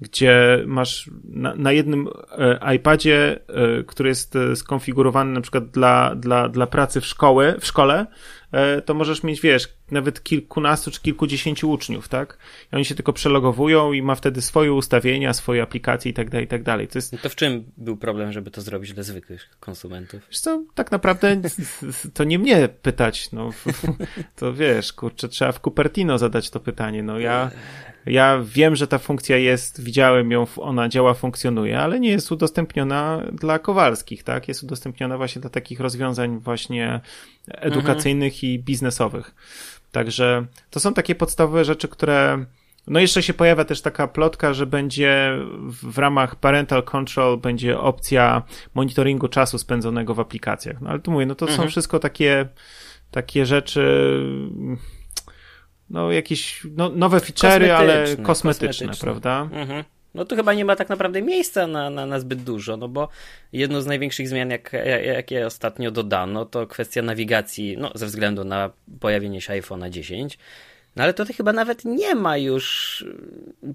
gdzie 0.01 0.63
masz 0.67 1.09
na, 1.23 1.55
na 1.55 1.71
jednym 1.71 2.07
e, 2.37 2.75
iPadzie, 2.75 3.39
e, 3.47 3.83
który 3.83 4.09
jest 4.09 4.35
e, 4.35 4.55
skonfigurowany 4.55 5.31
na 5.31 5.41
przykład 5.41 5.69
dla, 5.69 6.15
dla, 6.15 6.49
dla 6.49 6.67
pracy 6.67 7.01
w, 7.01 7.05
szkoły, 7.05 7.55
w 7.59 7.65
szkole, 7.65 8.07
to 8.85 8.93
możesz 8.93 9.23
mieć, 9.23 9.41
wiesz, 9.41 9.67
nawet 9.91 10.23
kilkunastu 10.23 10.91
czy 10.91 11.01
kilkudziesięciu 11.01 11.71
uczniów, 11.71 12.07
tak? 12.07 12.37
I 12.73 12.75
oni 12.75 12.85
się 12.85 12.95
tylko 12.95 13.13
przelogowują 13.13 13.93
i 13.93 14.01
ma 14.01 14.15
wtedy 14.15 14.41
swoje 14.41 14.73
ustawienia, 14.73 15.33
swoje 15.33 15.61
aplikacje 15.61 16.11
i 16.11 16.13
tak 16.13 16.29
dalej, 16.29 16.45
i 16.45 16.47
tak 16.47 16.63
dalej. 16.63 16.87
To, 16.87 16.97
jest... 16.97 17.13
No 17.13 17.19
to 17.23 17.29
w 17.29 17.35
czym 17.35 17.63
był 17.77 17.97
problem, 17.97 18.31
żeby 18.31 18.51
to 18.51 18.61
zrobić 18.61 18.93
dla 18.93 19.03
zwykłych 19.03 19.49
konsumentów? 19.59 20.21
Wiesz 20.27 20.39
co, 20.39 20.63
tak 20.75 20.91
naprawdę 20.91 21.41
to 22.13 22.23
nie 22.23 22.39
mnie 22.39 22.69
pytać, 22.81 23.31
no. 23.31 23.49
To 24.35 24.53
wiesz, 24.53 24.93
kurczę, 24.93 25.29
trzeba 25.29 25.51
w 25.51 25.59
Cupertino 25.59 26.17
zadać 26.17 26.49
to 26.49 26.59
pytanie, 26.59 27.03
no 27.03 27.19
ja... 27.19 27.51
Ja 28.05 28.39
wiem, 28.45 28.75
że 28.75 28.87
ta 28.87 28.97
funkcja 28.97 29.37
jest, 29.37 29.83
widziałem 29.83 30.31
ją, 30.31 30.47
ona 30.57 30.89
działa, 30.89 31.13
funkcjonuje, 31.13 31.79
ale 31.79 31.99
nie 31.99 32.09
jest 32.09 32.31
udostępniona 32.31 33.23
dla 33.31 33.59
Kowalskich, 33.59 34.23
tak? 34.23 34.47
Jest 34.47 34.63
udostępniona 34.63 35.17
właśnie 35.17 35.41
dla 35.41 35.49
takich 35.49 35.79
rozwiązań 35.79 36.39
właśnie 36.39 36.99
edukacyjnych 37.47 38.33
mhm. 38.33 38.53
i 38.53 38.59
biznesowych. 38.59 39.35
Także 39.91 40.45
to 40.69 40.79
są 40.79 40.93
takie 40.93 41.15
podstawowe 41.15 41.65
rzeczy, 41.65 41.87
które 41.87 42.45
no 42.87 42.99
jeszcze 42.99 43.23
się 43.23 43.33
pojawia 43.33 43.65
też 43.65 43.81
taka 43.81 44.07
plotka, 44.07 44.53
że 44.53 44.65
będzie 44.65 45.37
w 45.83 45.97
ramach 45.97 46.35
parental 46.35 46.83
control 46.83 47.37
będzie 47.37 47.79
opcja 47.79 48.43
monitoringu 48.73 49.27
czasu 49.27 49.57
spędzonego 49.57 50.13
w 50.13 50.19
aplikacjach. 50.19 50.81
No 50.81 50.89
ale 50.89 50.99
tu 50.99 51.11
mówię, 51.11 51.25
no 51.25 51.35
to 51.35 51.45
mhm. 51.45 51.61
są 51.61 51.69
wszystko 51.71 51.99
takie 51.99 52.47
takie 53.11 53.45
rzeczy 53.45 54.07
no 55.91 56.11
jakieś 56.11 56.61
no, 56.75 56.89
nowe 56.89 57.17
feature'y, 57.17 57.69
ale 57.69 58.03
kosmetyczne, 58.17 58.25
kosmetyczne, 58.25 58.93
prawda? 59.01 59.49
Mhm. 59.51 59.83
No 60.15 60.25
to 60.25 60.35
chyba 60.35 60.53
nie 60.53 60.65
ma 60.65 60.75
tak 60.75 60.89
naprawdę 60.89 61.21
miejsca 61.21 61.67
na, 61.67 61.89
na, 61.89 62.05
na 62.05 62.19
zbyt 62.19 62.43
dużo, 62.43 62.77
no 62.77 62.87
bo 62.87 63.09
jedną 63.53 63.81
z 63.81 63.85
największych 63.85 64.29
zmian, 64.29 64.49
jak, 64.49 64.71
jakie 65.05 65.45
ostatnio 65.45 65.91
dodano, 65.91 66.45
to 66.45 66.67
kwestia 66.67 67.01
nawigacji, 67.01 67.77
no 67.77 67.91
ze 67.95 68.05
względu 68.05 68.43
na 68.43 68.69
pojawienie 68.99 69.41
się 69.41 69.53
iPhone'a 69.53 69.89
10. 69.89 70.37
No 70.95 71.03
ale 71.03 71.13
to 71.13 71.25
chyba 71.25 71.53
nawet 71.53 71.85
nie 71.85 72.15
ma 72.15 72.37
już 72.37 73.05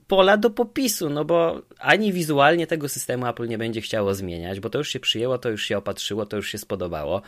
pola 0.09 0.37
do 0.37 0.51
popisu, 0.51 1.11
no 1.11 1.25
bo 1.25 1.63
ani 1.79 2.13
wizualnie 2.13 2.67
tego 2.67 2.89
systemu 2.89 3.27
Apple 3.27 3.49
nie 3.49 3.59
będzie 3.59 3.81
chciało 3.81 4.15
zmieniać, 4.15 4.61
bo 4.61 4.71
to 4.71 4.79
już 4.79 4.89
się 4.89 5.01
przyjęło, 5.01 5.39
to 5.39 5.51
już 5.51 5.65
się 5.65 5.79
opatrzyło, 5.79 6.27
to 6.27 6.37
już 6.37 6.49
się 6.49 6.59
spodobało. 6.59 7.23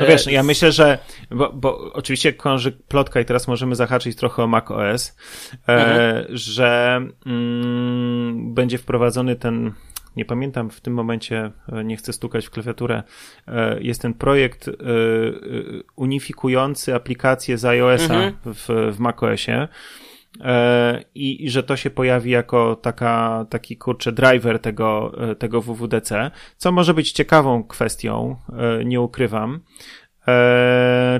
No 0.00 0.06
wiesz, 0.06 0.26
ja 0.26 0.42
myślę, 0.42 0.72
że, 0.72 0.98
bo, 1.30 1.52
bo 1.52 1.92
oczywiście 1.92 2.32
krąży 2.32 2.72
plotka 2.72 3.20
i 3.20 3.24
teraz 3.24 3.48
możemy 3.48 3.74
zahaczyć 3.74 4.16
trochę 4.16 4.42
o 4.42 4.46
macOS, 4.46 5.16
e, 5.68 5.72
mhm. 5.72 6.26
że 6.30 7.00
mm, 7.26 8.54
będzie 8.54 8.78
wprowadzony 8.78 9.36
ten, 9.36 9.72
nie 10.16 10.24
pamiętam 10.24 10.70
w 10.70 10.80
tym 10.80 10.94
momencie, 10.94 11.50
e, 11.72 11.84
nie 11.84 11.96
chcę 11.96 12.12
stukać 12.12 12.46
w 12.46 12.50
klawiaturę, 12.50 13.02
e, 13.48 13.80
jest 13.80 14.02
ten 14.02 14.14
projekt 14.14 14.70
unifikujący 15.96 16.94
aplikacje 16.94 17.58
z 17.58 17.64
iOS-a 17.64 18.14
mhm. 18.14 18.34
w, 18.44 18.94
w 18.96 18.98
macOSie. 18.98 19.52
E, 19.54 19.68
i, 21.14 21.44
i 21.44 21.50
że 21.50 21.62
to 21.62 21.76
się 21.76 21.90
pojawi 21.90 22.30
jako 22.30 22.76
taka, 22.76 23.46
taki 23.50 23.76
kurczę 23.76 24.12
driver 24.12 24.58
tego, 24.58 25.12
e, 25.30 25.34
tego 25.34 25.62
WWDC, 25.62 26.30
co 26.56 26.72
może 26.72 26.94
być 26.94 27.12
ciekawą 27.12 27.64
kwestią, 27.64 28.36
e, 28.80 28.84
nie 28.84 29.00
ukrywam. 29.00 29.60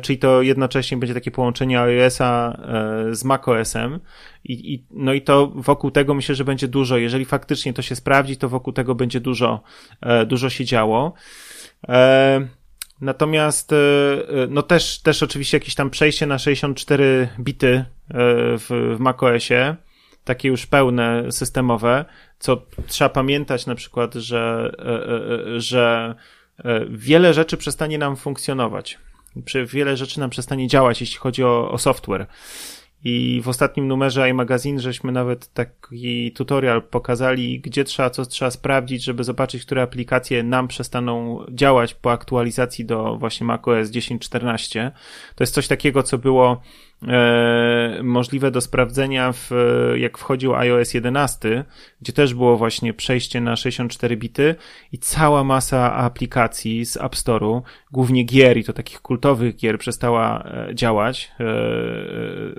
czyli 0.02 0.18
to 0.18 0.42
jednocześnie 0.42 0.96
będzie 0.96 1.14
takie 1.14 1.30
połączenie 1.30 1.80
iOS-a 1.80 2.58
z 3.10 3.24
macOS-em 3.24 4.00
i, 4.44 4.74
i, 4.74 4.86
no 4.90 5.12
i 5.12 5.22
to 5.22 5.52
wokół 5.54 5.90
tego 5.90 6.14
myślę, 6.14 6.34
że 6.34 6.44
będzie 6.44 6.68
dużo, 6.68 6.96
jeżeli 6.96 7.24
faktycznie 7.24 7.72
to 7.72 7.82
się 7.82 7.96
sprawdzi, 7.96 8.36
to 8.36 8.48
wokół 8.48 8.72
tego 8.72 8.94
będzie 8.94 9.20
dużo, 9.20 9.62
dużo 10.26 10.50
się 10.50 10.64
działo. 10.64 11.14
Natomiast, 13.00 13.72
e, 13.72 13.76
e, 13.76 14.46
no 14.48 14.62
też, 14.62 15.00
też 15.02 15.22
oczywiście 15.22 15.56
jakieś 15.56 15.74
tam 15.74 15.90
przejście 15.90 16.26
na 16.26 16.38
64 16.38 17.28
bity 17.40 17.68
e, 17.68 17.97
w, 18.10 18.94
w 18.96 19.00
macOSie, 19.00 19.76
takie 20.24 20.48
już 20.48 20.66
pełne, 20.66 21.32
systemowe, 21.32 22.04
co 22.38 22.62
trzeba 22.86 23.08
pamiętać 23.10 23.66
na 23.66 23.74
przykład, 23.74 24.14
że, 24.14 24.72
że 25.56 26.14
wiele 26.88 27.34
rzeczy 27.34 27.56
przestanie 27.56 27.98
nam 27.98 28.16
funkcjonować. 28.16 28.98
Wiele 29.66 29.96
rzeczy 29.96 30.20
nam 30.20 30.30
przestanie 30.30 30.68
działać, 30.68 31.00
jeśli 31.00 31.16
chodzi 31.16 31.44
o, 31.44 31.70
o 31.70 31.78
software. 31.78 32.26
I 33.04 33.40
w 33.44 33.48
ostatnim 33.48 33.88
numerze 33.88 34.30
iMagazine 34.30 34.80
żeśmy 34.80 35.12
nawet 35.12 35.52
taki 35.52 36.32
tutorial 36.32 36.82
pokazali, 36.82 37.60
gdzie 37.60 37.84
trzeba, 37.84 38.10
co 38.10 38.26
trzeba 38.26 38.50
sprawdzić, 38.50 39.04
żeby 39.04 39.24
zobaczyć, 39.24 39.64
które 39.64 39.82
aplikacje 39.82 40.42
nam 40.42 40.68
przestaną 40.68 41.44
działać 41.50 41.94
po 41.94 42.12
aktualizacji 42.12 42.84
do 42.84 43.16
właśnie 43.16 43.46
macOS 43.46 43.90
10.14. 43.90 44.90
To 45.34 45.42
jest 45.42 45.54
coś 45.54 45.68
takiego, 45.68 46.02
co 46.02 46.18
było 46.18 46.62
e, 47.02 48.00
możliwe 48.02 48.50
do 48.50 48.60
sprawdzenia 48.60 49.32
w, 49.32 49.50
jak 49.96 50.18
wchodził 50.18 50.54
iOS 50.54 50.94
11, 50.94 51.64
gdzie 52.00 52.12
też 52.12 52.34
było 52.34 52.56
właśnie 52.56 52.94
przejście 52.94 53.40
na 53.40 53.56
64 53.56 54.16
bity 54.16 54.54
i 54.92 54.98
cała 54.98 55.44
masa 55.44 55.94
aplikacji 55.94 56.86
z 56.86 56.96
App 56.96 57.14
Store'u, 57.14 57.62
głównie 57.92 58.24
gier 58.24 58.56
i 58.56 58.64
to 58.64 58.72
takich 58.72 59.00
kultowych 59.00 59.56
gier 59.56 59.78
przestała 59.78 60.44
e, 60.44 60.74
działać. 60.74 61.32
E, 61.40 61.44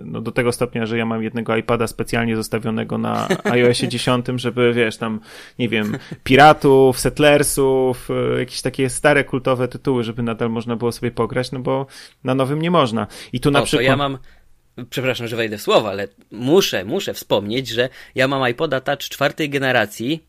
no 0.01 0.21
do 0.21 0.31
tego 0.31 0.51
stopnia, 0.51 0.85
że 0.85 0.97
ja 0.97 1.05
mam 1.05 1.23
jednego 1.23 1.57
iPada 1.57 1.87
specjalnie 1.87 2.35
zostawionego 2.35 2.97
na 2.97 3.27
iOSie 3.43 3.87
10, 3.87 4.25
żeby 4.35 4.73
wiesz, 4.73 4.97
tam, 4.97 5.19
nie 5.59 5.69
wiem, 5.69 5.97
piratów, 6.23 6.99
settlersów, 6.99 8.09
jakieś 8.39 8.61
takie 8.61 8.89
stare 8.89 9.23
kultowe 9.23 9.67
tytuły, 9.67 10.03
żeby 10.03 10.23
nadal 10.23 10.49
można 10.49 10.75
było 10.75 10.91
sobie 10.91 11.11
pograć, 11.11 11.51
no 11.51 11.59
bo 11.59 11.85
na 12.23 12.35
nowym 12.35 12.61
nie 12.61 12.71
można. 12.71 13.07
I 13.33 13.39
tu 13.39 13.51
na 13.51 13.61
przykład... 13.61 13.85
ja 13.85 13.95
mam 13.95 14.17
przepraszam, 14.89 15.27
że 15.27 15.35
wejdę 15.35 15.57
w 15.57 15.61
słowo, 15.61 15.89
ale 15.89 16.07
muszę, 16.31 16.85
muszę 16.85 17.13
wspomnieć, 17.13 17.67
że 17.67 17.89
ja 18.15 18.27
mam 18.27 18.49
iPoda 18.49 18.81
Touch 18.81 18.99
czwartej 18.99 19.49
generacji 19.49 20.23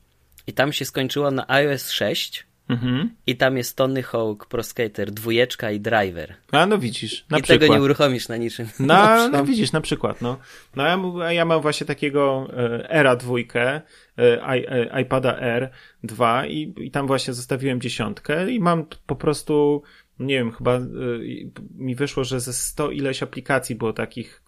i 0.46 0.52
tam 0.52 0.72
się 0.72 0.84
skończyło 0.84 1.30
na 1.30 1.48
iOS 1.48 1.90
6 1.90 2.46
mhm. 2.68 3.10
i 3.26 3.36
tam 3.36 3.56
jest 3.56 3.76
Tony 3.76 4.02
Hawk, 4.02 4.46
Pro 4.46 4.62
Skater, 4.62 5.10
dwójeczka 5.10 5.70
i 5.70 5.80
driver. 5.80 6.34
A 6.52 6.66
no 6.66 6.78
widzisz, 6.78 7.24
na 7.30 7.38
I 7.38 7.42
przykład. 7.42 7.60
tego 7.60 7.74
nie 7.74 7.82
uruchomisz 7.82 8.28
na 8.28 8.36
niczym. 8.36 8.68
No, 8.78 9.28
no 9.32 9.44
widzisz, 9.44 9.72
na 9.72 9.80
przykład, 9.80 10.20
no. 10.20 10.38
No 10.76 10.84
ja, 10.84 11.32
ja 11.32 11.44
mam 11.44 11.60
właśnie 11.60 11.86
takiego 11.86 12.50
e, 12.56 12.90
Era 12.90 13.16
dwójkę, 13.16 13.80
e, 14.18 14.48
e, 14.48 15.02
iPada 15.02 15.38
R 15.38 15.70
2 16.02 16.46
i, 16.46 16.74
i 16.76 16.90
tam 16.90 17.06
właśnie 17.06 17.34
zostawiłem 17.34 17.80
dziesiątkę 17.80 18.50
i 18.50 18.60
mam 18.60 18.86
po 19.06 19.16
prostu 19.16 19.82
nie 20.20 20.34
wiem, 20.34 20.52
chyba 20.52 20.76
y, 20.76 21.50
mi 21.74 21.94
wyszło, 21.94 22.24
że 22.24 22.40
ze 22.40 22.52
100 22.52 22.90
ileś 22.90 23.22
aplikacji 23.22 23.74
było 23.74 23.92
takich, 23.92 24.42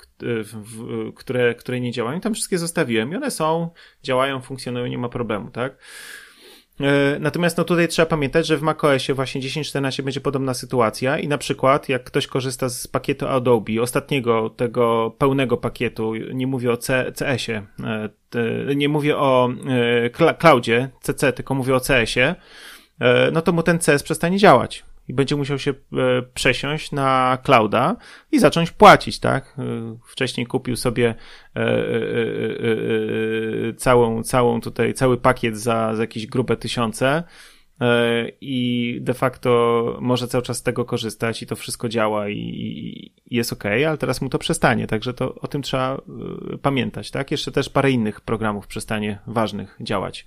które, 1.15 1.55
które 1.55 1.81
nie 1.81 1.93
działają. 1.93 2.21
Tam 2.21 2.35
wszystkie 2.35 2.59
zostawiłem 2.59 3.13
i 3.13 3.17
one 3.17 3.31
są, 3.31 3.71
działają, 4.03 4.41
funkcjonują, 4.41 4.87
nie 4.87 4.99
ma 4.99 5.09
problemu, 5.09 5.51
tak? 5.51 5.77
E, 6.81 7.19
natomiast 7.21 7.59
no 7.59 7.65
tutaj 7.65 7.89
trzeba 7.89 8.07
pamiętać, 8.07 8.47
że 8.47 8.57
w 8.57 8.63
macOSie 8.63 9.15
właśnie 9.15 9.41
10.14 9.41 10.03
będzie 10.03 10.21
podobna 10.21 10.55
sytuacja 10.55 11.19
i 11.19 11.29
na 11.29 11.39
przykład 11.39 11.89
jak 11.89 12.05
ktoś 12.05 12.27
korzysta 12.27 12.69
z 12.69 12.87
pakietu 12.87 13.29
Adobe, 13.29 13.83
ostatniego 13.83 14.51
tego 14.51 15.15
pełnego 15.19 15.57
pakietu, 15.57 16.15
nie 16.15 16.47
mówię 16.47 16.73
o 16.73 16.77
C, 16.77 17.13
CS-ie, 17.19 17.67
e, 18.35 18.75
nie 18.75 18.89
mówię 18.89 19.17
o 19.17 19.51
e, 20.15 20.35
cloudzie, 20.35 20.91
CC, 21.03 21.33
tylko 21.33 21.55
mówię 21.55 21.75
o 21.75 21.81
CS-ie, 21.81 22.35
no 23.33 23.43
to 23.43 23.53
mu 23.53 23.63
ten 23.63 23.79
CS 23.79 24.03
przestanie 24.03 24.39
działać 24.39 24.85
i 25.09 25.15
będzie 25.15 25.37
musiał 25.37 25.59
się 25.59 25.71
e, 25.71 25.75
przesiąść 26.35 26.93
na 26.93 27.39
clouda 27.43 27.97
i 28.33 28.39
zacząć 28.39 28.71
płacić, 28.71 29.19
tak? 29.19 29.55
E, 29.59 29.63
wcześniej 30.07 30.47
kupił 30.47 30.77
sobie 30.77 31.15
e, 31.57 31.65
całą, 33.77 34.23
całą 34.23 34.61
tutaj, 34.61 34.95
cały 34.95 35.17
pakiet 35.17 35.59
za, 35.59 35.95
za 35.95 36.03
jakieś 36.03 36.27
grube 36.27 36.57
tysiące 36.57 37.23
i 38.41 38.99
de 39.01 39.15
facto 39.15 39.99
może 40.01 40.29
cały 40.29 40.43
czas 40.43 40.59
z 40.59 40.63
tego 40.63 40.85
korzystać 40.85 41.43
i 41.43 41.47
to 41.47 41.57
wszystko 41.57 41.89
działa 41.89 42.29
i, 42.29 43.13
jest 43.31 43.53
ok, 43.53 43.65
ale 43.67 43.99
teraz 43.99 44.21
mu 44.21 44.29
to 44.29 44.39
przestanie, 44.39 44.87
także 44.87 45.15
to 45.15 45.35
o 45.35 45.49
tym 45.49 45.63
trzeba 45.63 46.03
pamiętać, 46.63 47.11
tak? 47.11 47.31
Jeszcze 47.31 47.53
też 47.53 47.69
parę 47.69 47.91
innych 47.91 48.21
programów 48.21 48.67
przestanie 48.67 49.19
ważnych 49.27 49.77
działać. 49.81 50.27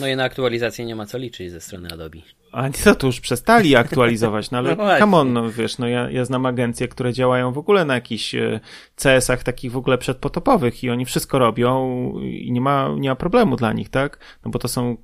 No 0.00 0.08
i 0.08 0.16
na 0.16 0.24
aktualizację 0.24 0.84
nie 0.84 0.96
ma 0.96 1.06
co 1.06 1.18
liczyć 1.18 1.50
ze 1.50 1.60
strony 1.60 1.88
Adobe. 1.92 2.18
A 2.52 2.70
co, 2.70 2.94
to 2.94 3.06
już 3.06 3.20
przestali 3.20 3.76
aktualizować, 3.76 4.50
no 4.50 4.58
ale 4.58 4.76
no 4.76 4.98
come 4.98 5.16
on, 5.16 5.32
no 5.32 5.50
wiesz, 5.50 5.78
no 5.78 5.88
ja, 5.88 6.10
ja 6.10 6.24
znam 6.24 6.46
agencje, 6.46 6.88
które 6.88 7.12
działają 7.12 7.52
w 7.52 7.58
ogóle 7.58 7.84
na 7.84 7.94
jakichś 7.94 8.34
e, 8.34 8.60
CS-ach 8.96 9.42
takich 9.42 9.72
w 9.72 9.76
ogóle 9.76 9.98
przedpotopowych 9.98 10.84
i 10.84 10.90
oni 10.90 11.04
wszystko 11.04 11.38
robią 11.38 12.12
i 12.22 12.52
nie 12.52 12.60
ma, 12.60 12.88
nie 12.98 13.08
ma 13.08 13.16
problemu 13.16 13.56
dla 13.56 13.72
nich, 13.72 13.88
tak? 13.88 14.18
No 14.44 14.50
bo 14.50 14.58
to 14.58 14.68
są 14.68 14.96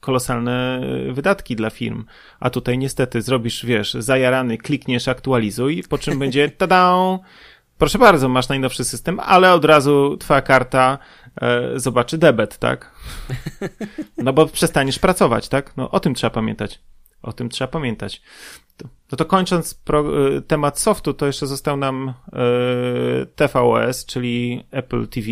kolosalne 0.00 0.80
e, 1.08 1.12
wydatki 1.12 1.56
dla 1.56 1.70
firm. 1.70 2.04
A 2.40 2.50
tutaj 2.50 2.78
niestety 2.78 3.22
zrobisz, 3.22 3.66
wiesz, 3.66 3.94
zajarany, 3.94 4.58
klikniesz 4.58 5.08
aktualizuj, 5.08 5.84
po 5.88 5.98
czym 5.98 6.18
będzie 6.18 6.48
tada 6.58 6.92
Proszę 7.82 7.98
bardzo, 7.98 8.28
masz 8.28 8.48
najnowszy 8.48 8.84
system, 8.84 9.20
ale 9.20 9.52
od 9.52 9.64
razu 9.64 10.16
twoja 10.16 10.42
karta 10.42 10.98
e, 11.40 11.80
zobaczy 11.80 12.18
debet, 12.18 12.58
tak? 12.58 12.94
No 14.18 14.32
bo 14.32 14.46
przestaniesz 14.46 14.98
pracować, 14.98 15.48
tak? 15.48 15.76
No 15.76 15.90
o 15.90 16.00
tym 16.00 16.14
trzeba 16.14 16.30
pamiętać. 16.30 16.80
O 17.22 17.32
tym 17.32 17.48
trzeba 17.48 17.68
pamiętać. 17.68 18.22
No 19.12 19.16
to 19.18 19.24
kończąc 19.24 19.74
pro, 19.74 20.26
e, 20.36 20.42
temat 20.42 20.78
softu, 20.78 21.14
to 21.14 21.26
jeszcze 21.26 21.46
został 21.46 21.76
nam 21.76 22.14
e, 22.32 23.26
TVOS, 23.26 24.06
czyli 24.06 24.64
Apple 24.70 25.08
TV 25.08 25.30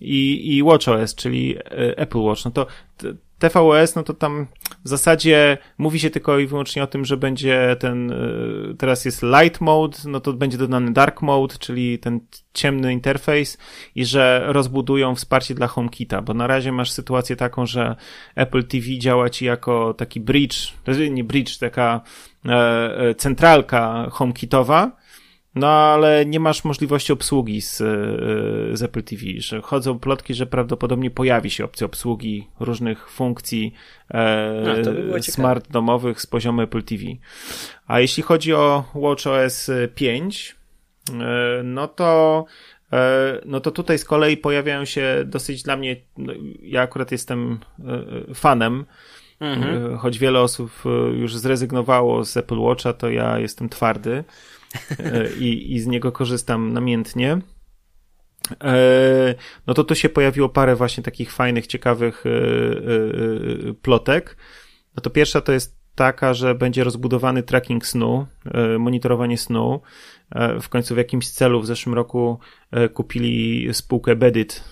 i, 0.00 0.56
i 0.56 0.62
WatchOS, 0.62 1.14
czyli 1.14 1.56
e, 1.58 1.98
Apple 1.98 2.18
Watch. 2.18 2.44
No 2.44 2.50
to 2.50 2.66
TVOS, 3.38 3.94
no 3.94 4.02
to 4.02 4.14
tam 4.14 4.46
w 4.84 4.88
zasadzie 4.88 5.58
mówi 5.78 6.00
się 6.00 6.10
tylko 6.10 6.38
i 6.38 6.46
wyłącznie 6.46 6.82
o 6.82 6.86
tym, 6.86 7.04
że 7.04 7.16
będzie 7.16 7.76
ten, 7.80 8.10
y, 8.10 8.74
teraz 8.78 9.04
jest 9.04 9.22
light 9.22 9.60
mode, 9.60 9.98
no 10.06 10.20
to 10.20 10.32
będzie 10.32 10.58
dodany 10.58 10.92
dark 10.92 11.22
mode, 11.22 11.54
czyli 11.58 11.98
ten 11.98 12.20
ciemny 12.54 12.92
interfejs 12.92 13.58
i 13.94 14.04
że 14.04 14.44
rozbudują 14.46 15.14
wsparcie 15.14 15.54
dla 15.54 15.66
HomeKita, 15.66 16.22
bo 16.22 16.34
na 16.34 16.46
razie 16.46 16.72
masz 16.72 16.90
sytuację 16.90 17.36
taką, 17.36 17.66
że 17.66 17.96
Apple 18.34 18.64
TV 18.64 18.86
działa 18.98 19.30
ci 19.30 19.44
jako 19.44 19.94
taki 19.94 20.20
bridge, 20.20 20.56
nie 21.10 21.24
bridge, 21.24 21.58
taka 21.58 22.00
e, 22.46 22.50
e, 22.98 23.14
centralka 23.14 24.08
HomeKitowa, 24.10 25.03
no 25.54 25.66
ale 25.66 26.26
nie 26.26 26.40
masz 26.40 26.64
możliwości 26.64 27.12
obsługi 27.12 27.60
z, 27.60 27.80
e, 27.80 27.84
z 28.76 28.82
Apple 28.82 29.02
TV, 29.02 29.22
że 29.38 29.62
chodzą 29.62 29.98
plotki, 29.98 30.34
że 30.34 30.46
prawdopodobnie 30.46 31.10
pojawi 31.10 31.50
się 31.50 31.64
opcja 31.64 31.84
obsługi 31.84 32.48
różnych 32.60 33.10
funkcji 33.10 33.74
e, 34.10 34.82
no, 35.10 35.22
smart 35.22 35.70
domowych 35.70 36.20
z 36.20 36.26
poziomu 36.26 36.62
Apple 36.62 36.82
TV. 36.82 37.02
A 37.86 38.00
jeśli 38.00 38.22
chodzi 38.22 38.54
o 38.54 38.84
WatchOS 38.94 39.70
5, 39.94 40.56
e, 41.10 41.62
no 41.64 41.88
to 41.88 42.44
e, 42.92 43.40
no 43.44 43.60
to 43.60 43.70
tutaj 43.70 43.98
z 43.98 44.04
kolei 44.04 44.36
pojawiają 44.36 44.84
się 44.84 45.22
dosyć 45.24 45.62
dla 45.62 45.76
mnie, 45.76 45.96
no, 46.18 46.32
ja 46.62 46.82
akurat 46.82 47.12
jestem 47.12 47.58
e, 48.30 48.34
fanem, 48.34 48.84
mhm. 49.40 49.98
choć 49.98 50.18
wiele 50.18 50.40
osób 50.40 50.70
już 51.14 51.36
zrezygnowało 51.36 52.24
z 52.24 52.36
Apple 52.36 52.58
Watcha, 52.58 52.92
to 52.92 53.10
ja 53.10 53.38
jestem 53.38 53.68
twardy. 53.68 54.24
E, 54.98 55.32
i, 55.38 55.74
i 55.74 55.80
z 55.80 55.86
niego 55.86 56.12
korzystam 56.12 56.72
namiętnie. 56.72 57.38
E, 58.64 59.34
no 59.66 59.74
to 59.74 59.84
tu 59.84 59.94
się 59.94 60.08
pojawiło 60.08 60.48
parę 60.48 60.76
właśnie 60.76 61.02
takich 61.02 61.32
fajnych, 61.32 61.66
ciekawych 61.66 62.24
e, 62.26 63.74
plotek. 63.74 64.36
No 64.96 65.00
to 65.00 65.10
pierwsza 65.10 65.40
to 65.40 65.52
jest 65.52 65.84
taka, 65.94 66.34
że 66.34 66.54
będzie 66.54 66.84
rozbudowany 66.84 67.42
tracking 67.42 67.86
snu, 67.86 68.26
monitorowanie 68.78 69.38
snu. 69.38 69.80
W 70.60 70.68
końcu 70.68 70.94
w 70.94 70.98
jakimś 70.98 71.28
celu 71.30 71.60
w 71.60 71.66
zeszłym 71.66 71.94
roku 71.94 72.38
kupili 72.94 73.68
spółkę 73.74 74.16
Bedit, 74.16 74.64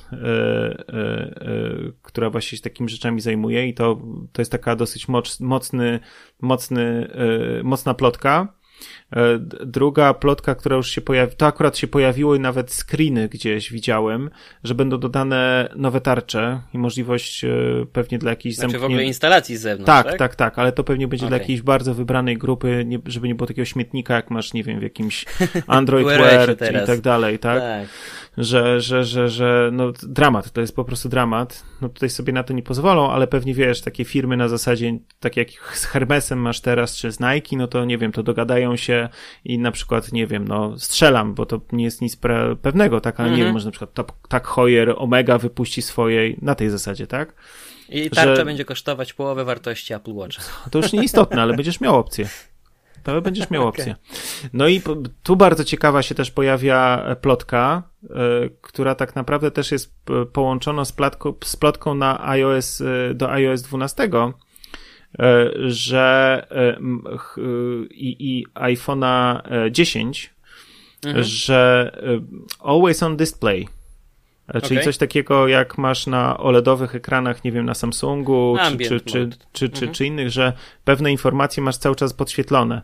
która 2.02 2.30
właśnie 2.30 2.58
się 2.58 2.62
takimi 2.62 2.88
rzeczami 2.88 3.20
zajmuje 3.20 3.68
i 3.68 3.74
to, 3.74 4.02
to 4.32 4.42
jest 4.42 4.52
taka 4.52 4.76
dosyć 4.76 5.06
mocny, 5.40 6.00
mocny, 6.40 7.10
mocna 7.64 7.94
plotka. 7.94 8.54
E, 9.12 9.38
druga 9.66 10.14
plotka, 10.14 10.54
która 10.54 10.76
już 10.76 10.90
się 10.90 11.00
pojawiła, 11.00 11.36
to 11.36 11.46
akurat 11.46 11.76
się 11.76 11.86
pojawiło 11.86 12.34
i 12.34 12.40
nawet 12.40 12.72
screeny 12.72 13.28
gdzieś 13.28 13.72
widziałem, 13.72 14.30
że 14.64 14.74
będą 14.74 14.98
dodane 14.98 15.68
nowe 15.76 16.00
tarcze 16.00 16.60
i 16.74 16.78
możliwość 16.78 17.44
e, 17.44 17.48
pewnie 17.92 18.18
dla 18.18 18.30
jakiejś 18.30 18.54
znaczy 18.54 18.62
zamkniętej... 18.70 18.88
w 18.88 18.92
ogóle 18.92 19.04
instalacji 19.04 19.56
z 19.56 19.60
zewnątrz, 19.60 19.86
tak? 19.86 20.06
Tak, 20.06 20.18
tak, 20.18 20.36
tak, 20.36 20.58
ale 20.58 20.72
to 20.72 20.84
pewnie 20.84 21.08
będzie 21.08 21.26
okay. 21.26 21.30
dla 21.30 21.38
jakiejś 21.38 21.62
bardzo 21.62 21.94
wybranej 21.94 22.38
grupy, 22.38 22.84
nie, 22.86 22.98
żeby 23.06 23.28
nie 23.28 23.34
było 23.34 23.46
takiego 23.46 23.66
śmietnika, 23.66 24.14
jak 24.14 24.30
masz, 24.30 24.52
nie 24.52 24.64
wiem, 24.64 24.80
w 24.80 24.82
jakimś 24.82 25.24
Android 25.66 26.06
Wear 26.06 26.52
i 26.52 26.86
tak 26.86 27.00
dalej, 27.00 27.38
tak? 27.38 27.60
tak 27.60 27.88
że, 28.38 28.80
że, 28.80 29.04
że, 29.04 29.28
że 29.28 29.70
no 29.72 29.92
dramat, 30.02 30.50
to 30.50 30.60
jest 30.60 30.76
po 30.76 30.84
prostu 30.84 31.08
dramat. 31.08 31.64
No 31.80 31.88
tutaj 31.88 32.10
sobie 32.10 32.32
na 32.32 32.42
to 32.42 32.52
nie 32.52 32.62
pozwolą, 32.62 33.10
ale 33.10 33.26
pewnie 33.26 33.54
wiesz, 33.54 33.80
takie 33.80 34.04
firmy 34.04 34.36
na 34.36 34.48
zasadzie, 34.48 34.98
tak 35.20 35.36
jak 35.36 35.48
z 35.50 35.84
Hermesem 35.84 36.38
masz 36.38 36.60
teraz, 36.60 36.96
czy 36.96 37.12
z 37.12 37.20
Nike, 37.20 37.56
no 37.56 37.66
to 37.66 37.84
nie 37.84 37.98
wiem, 37.98 38.12
to 38.12 38.22
dogadają 38.22 38.76
się 38.76 39.01
i 39.44 39.58
na 39.58 39.72
przykład, 39.72 40.12
nie 40.12 40.26
wiem, 40.26 40.48
no 40.48 40.78
strzelam, 40.78 41.34
bo 41.34 41.46
to 41.46 41.60
nie 41.72 41.84
jest 41.84 42.00
nic 42.00 42.16
pewnego, 42.62 43.00
tak, 43.00 43.20
ale 43.20 43.28
mm 43.28 43.34
-hmm. 43.34 43.38
nie 43.38 43.42
mhm. 43.42 43.48
wiem, 43.48 43.52
może 43.52 43.66
na 43.66 43.70
przykład 43.70 43.94
tak, 43.94 44.06
tak 44.28 44.46
Hoyer, 44.46 44.94
Omega 44.96 45.38
wypuści 45.38 45.82
swojej 45.82 46.38
na 46.42 46.54
tej 46.54 46.70
zasadzie, 46.70 47.06
tak? 47.06 47.34
I 47.88 48.10
tarcza 48.10 48.36
że... 48.36 48.44
będzie 48.44 48.64
kosztować 48.64 49.12
połowę 49.12 49.44
wartości 49.44 49.94
Apple 49.94 50.14
Watcha. 50.14 50.42
To 50.70 50.78
już 50.78 50.92
nieistotne, 50.92 51.42
ale 51.42 51.54
będziesz 51.54 51.80
miał 51.80 51.96
opcję. 51.96 52.28
To 53.02 53.22
będziesz 53.22 53.50
miał 53.50 53.68
opcję. 53.68 53.96
No 54.52 54.68
i 54.68 54.82
tu 55.22 55.36
bardzo 55.36 55.64
ciekawa 55.64 56.02
się 56.02 56.14
też 56.14 56.30
pojawia 56.30 57.06
plotka, 57.20 57.82
e, 58.04 58.08
która 58.60 58.94
tak 58.94 59.16
naprawdę 59.16 59.50
też 59.50 59.72
jest 59.72 59.94
połączona 60.32 60.84
z, 60.84 60.92
plotką, 60.92 61.34
z 61.44 61.56
plotką 61.56 61.94
na 61.94 62.28
iOS, 62.28 62.80
e, 62.80 63.14
do 63.14 63.30
iOS 63.30 63.62
12, 63.62 64.04
e, 64.04 64.32
że 65.66 66.46
i, 67.90 68.16
i 68.18 68.46
iPhone'a 68.54 69.42
10, 69.70 70.34
mhm. 71.04 71.24
że 71.24 71.92
Always 72.60 73.02
on 73.02 73.16
Display 73.16 73.68
E, 74.48 74.60
czyli 74.60 74.76
okay. 74.76 74.84
coś 74.84 74.96
takiego, 74.96 75.48
jak 75.48 75.78
masz 75.78 76.06
na 76.06 76.38
OLEDowych 76.38 76.94
ekranach, 76.94 77.44
nie 77.44 77.52
wiem, 77.52 77.66
na 77.66 77.74
Samsungu 77.74 78.56
czy, 78.68 78.78
czy, 78.78 79.00
czy, 79.00 79.28
czy, 79.52 79.64
mhm. 79.64 79.92
czy, 79.92 80.06
innych, 80.06 80.30
że 80.30 80.52
pewne 80.84 81.10
informacje 81.10 81.62
masz 81.62 81.76
cały 81.76 81.96
czas 81.96 82.12
podświetlone. 82.12 82.82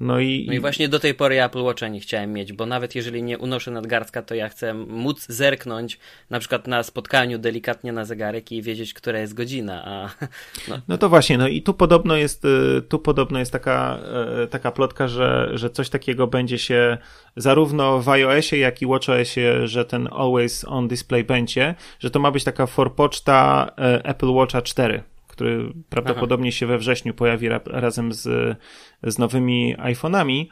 No 0.00 0.20
i, 0.20 0.44
no 0.46 0.52
i 0.52 0.60
właśnie 0.60 0.88
do 0.88 0.98
tej 0.98 1.14
pory 1.14 1.42
Apple 1.42 1.62
Watcha 1.62 1.88
nie 1.88 2.00
chciałem 2.00 2.32
mieć, 2.32 2.52
bo 2.52 2.66
nawet 2.66 2.94
jeżeli 2.94 3.22
nie 3.22 3.38
unoszę 3.38 3.70
nadgarstka, 3.70 4.22
to 4.22 4.34
ja 4.34 4.48
chcę 4.48 4.74
móc 4.74 5.26
zerknąć 5.28 5.98
na 6.30 6.38
przykład 6.38 6.66
na 6.66 6.82
spotkaniu 6.82 7.38
delikatnie 7.38 7.92
na 7.92 8.04
zegarek 8.04 8.52
i 8.52 8.62
wiedzieć, 8.62 8.94
która 8.94 9.18
jest 9.18 9.34
godzina. 9.34 9.84
A, 9.84 10.10
no. 10.68 10.80
no 10.88 10.98
to 10.98 11.08
właśnie, 11.08 11.38
no 11.38 11.48
i 11.48 11.62
tu 11.62 11.74
podobno 11.74 12.16
jest, 12.16 12.44
y, 12.44 12.82
tu 12.88 12.98
podobno 12.98 13.38
jest 13.38 13.52
taka, 13.52 13.98
y, 14.44 14.46
taka 14.46 14.70
plotka, 14.70 15.08
że, 15.08 15.50
że 15.54 15.70
coś 15.70 15.90
takiego 15.90 16.26
będzie 16.26 16.58
się 16.58 16.98
zarówno 17.36 18.00
w 18.00 18.08
iOSie, 18.08 18.58
jak 18.58 18.82
i 18.82 18.86
WatchOSie, 18.86 19.68
że 19.68 19.84
ten 19.84 20.08
Always 20.12 20.64
On 20.64 20.88
Display 20.88 21.24
będzie, 21.24 21.74
że 21.98 22.10
to 22.10 22.18
ma 22.18 22.30
być 22.30 22.44
taka 22.44 22.66
forpoczta 22.66 23.70
y, 23.98 24.02
Apple 24.04 24.30
Watcha 24.30 24.62
4 24.62 25.02
który 25.40 25.72
prawdopodobnie 25.88 26.48
Aha. 26.48 26.56
się 26.56 26.66
we 26.66 26.78
wrześniu 26.78 27.14
pojawi 27.14 27.48
ra 27.48 27.60
razem 27.66 28.12
z, 28.12 28.58
z 29.02 29.18
nowymi 29.18 29.76
iPhone'ami, 29.76 30.46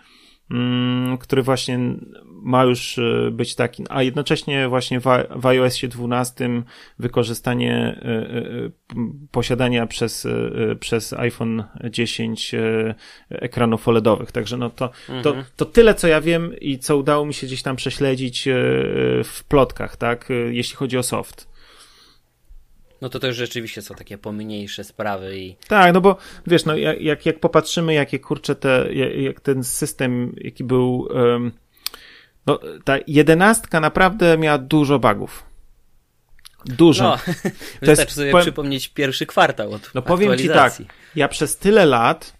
mm, 0.51 1.19
który 1.19 1.43
właśnie 1.43 1.79
ma 2.43 2.65
już 2.65 2.99
e, 2.99 3.31
być 3.31 3.55
taki, 3.55 3.85
a 3.89 4.03
jednocześnie 4.03 4.69
właśnie 4.69 5.01
w, 5.01 5.05
w 5.37 5.47
iOSie 5.47 5.89
12 5.89 6.63
wykorzystanie 6.99 7.75
e, 7.75 8.09
e, 8.09 8.71
posiadania 9.31 9.87
przez, 9.87 10.27
przez 10.81 11.13
iPhone 11.13 11.65
10 11.91 12.55
ekranów 13.31 13.89
OLEDowych. 13.89 14.33
Także 14.33 14.57
no 14.57 14.71
to, 14.71 14.91
mhm. 15.09 15.23
to, 15.23 15.35
to 15.57 15.65
tyle, 15.65 15.95
co 15.95 16.09
ja 16.09 16.21
wiem 16.21 16.53
i 16.61 16.79
co 16.79 16.97
udało 16.97 17.27
mi 17.27 17.35
się 17.35 17.47
gdzieś 17.47 17.63
tam 17.63 17.77
prześledzić 17.77 18.49
w 19.25 19.45
plotkach, 19.49 19.97
tak, 19.97 20.29
jeśli 20.51 20.77
chodzi 20.77 20.99
o 20.99 21.03
soft. 21.03 21.58
No 23.01 23.09
to 23.09 23.19
też 23.19 23.37
rzeczywiście 23.37 23.83
są 23.83 23.95
takie 23.95 24.19
pomniejsze 24.19 24.85
sprawy 24.85 25.39
i... 25.39 25.57
Tak, 25.69 25.95
no 25.95 26.01
bo 26.01 26.17
wiesz, 26.47 26.65
no 26.65 26.77
jak, 26.77 27.27
jak 27.27 27.41
popatrzymy, 27.41 27.95
jakie 27.95 28.19
kurcze 28.19 28.55
te, 28.55 28.95
jak 29.17 29.41
ten 29.41 29.65
system, 29.65 30.35
jaki 30.37 30.65
był, 30.65 31.01
um, 31.01 31.53
no 32.47 32.61
ta 32.85 32.97
jedenastka 33.07 33.81
naprawdę 33.81 34.39
miała 34.39 34.59
dużo 34.59 34.99
bugów. 34.99 35.45
Dużo. 36.65 37.05
No, 37.05 37.17
to 37.17 37.87
wystarczy 37.87 37.91
jest, 38.03 38.15
sobie 38.15 38.31
powiem, 38.31 38.45
przypomnieć 38.45 38.89
pierwszy 38.89 39.27
kwartał 39.27 39.73
od 39.73 39.91
No 39.95 40.03
powiem 40.03 40.39
ci 40.39 40.49
tak, 40.49 40.73
ja 41.17 41.29
przez 41.29 41.57
tyle 41.57 41.87
lat 41.87 42.39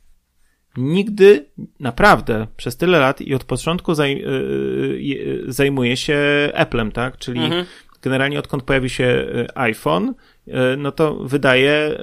nigdy, 0.77 1.47
naprawdę, 1.81 2.47
przez 2.57 2.77
tyle 2.77 2.99
lat 2.99 3.21
i 3.21 3.35
od 3.35 3.45
początku 3.45 3.95
zaj, 3.95 4.19
yy, 4.19 5.45
zajmuję 5.47 5.97
się 5.97 6.19
Applem, 6.55 6.93
tak? 6.93 7.19
Czyli 7.19 7.41
mhm. 7.41 7.65
Generalnie 8.03 8.39
odkąd 8.39 8.63
pojawił 8.63 8.89
się 8.89 9.05
y, 9.05 9.47
iPhone, 9.55 10.15
E, 10.51 10.77
no 10.77 10.93
to 10.93 11.15
wydaje, 11.15 11.73
e, 11.73 11.99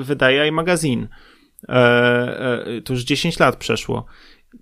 wydaje 0.00 0.46
iMagazine. 0.46 1.08
E, 1.68 2.80
to 2.84 2.92
już 2.92 3.04
10 3.04 3.38
lat 3.38 3.56
przeszło. 3.56 4.06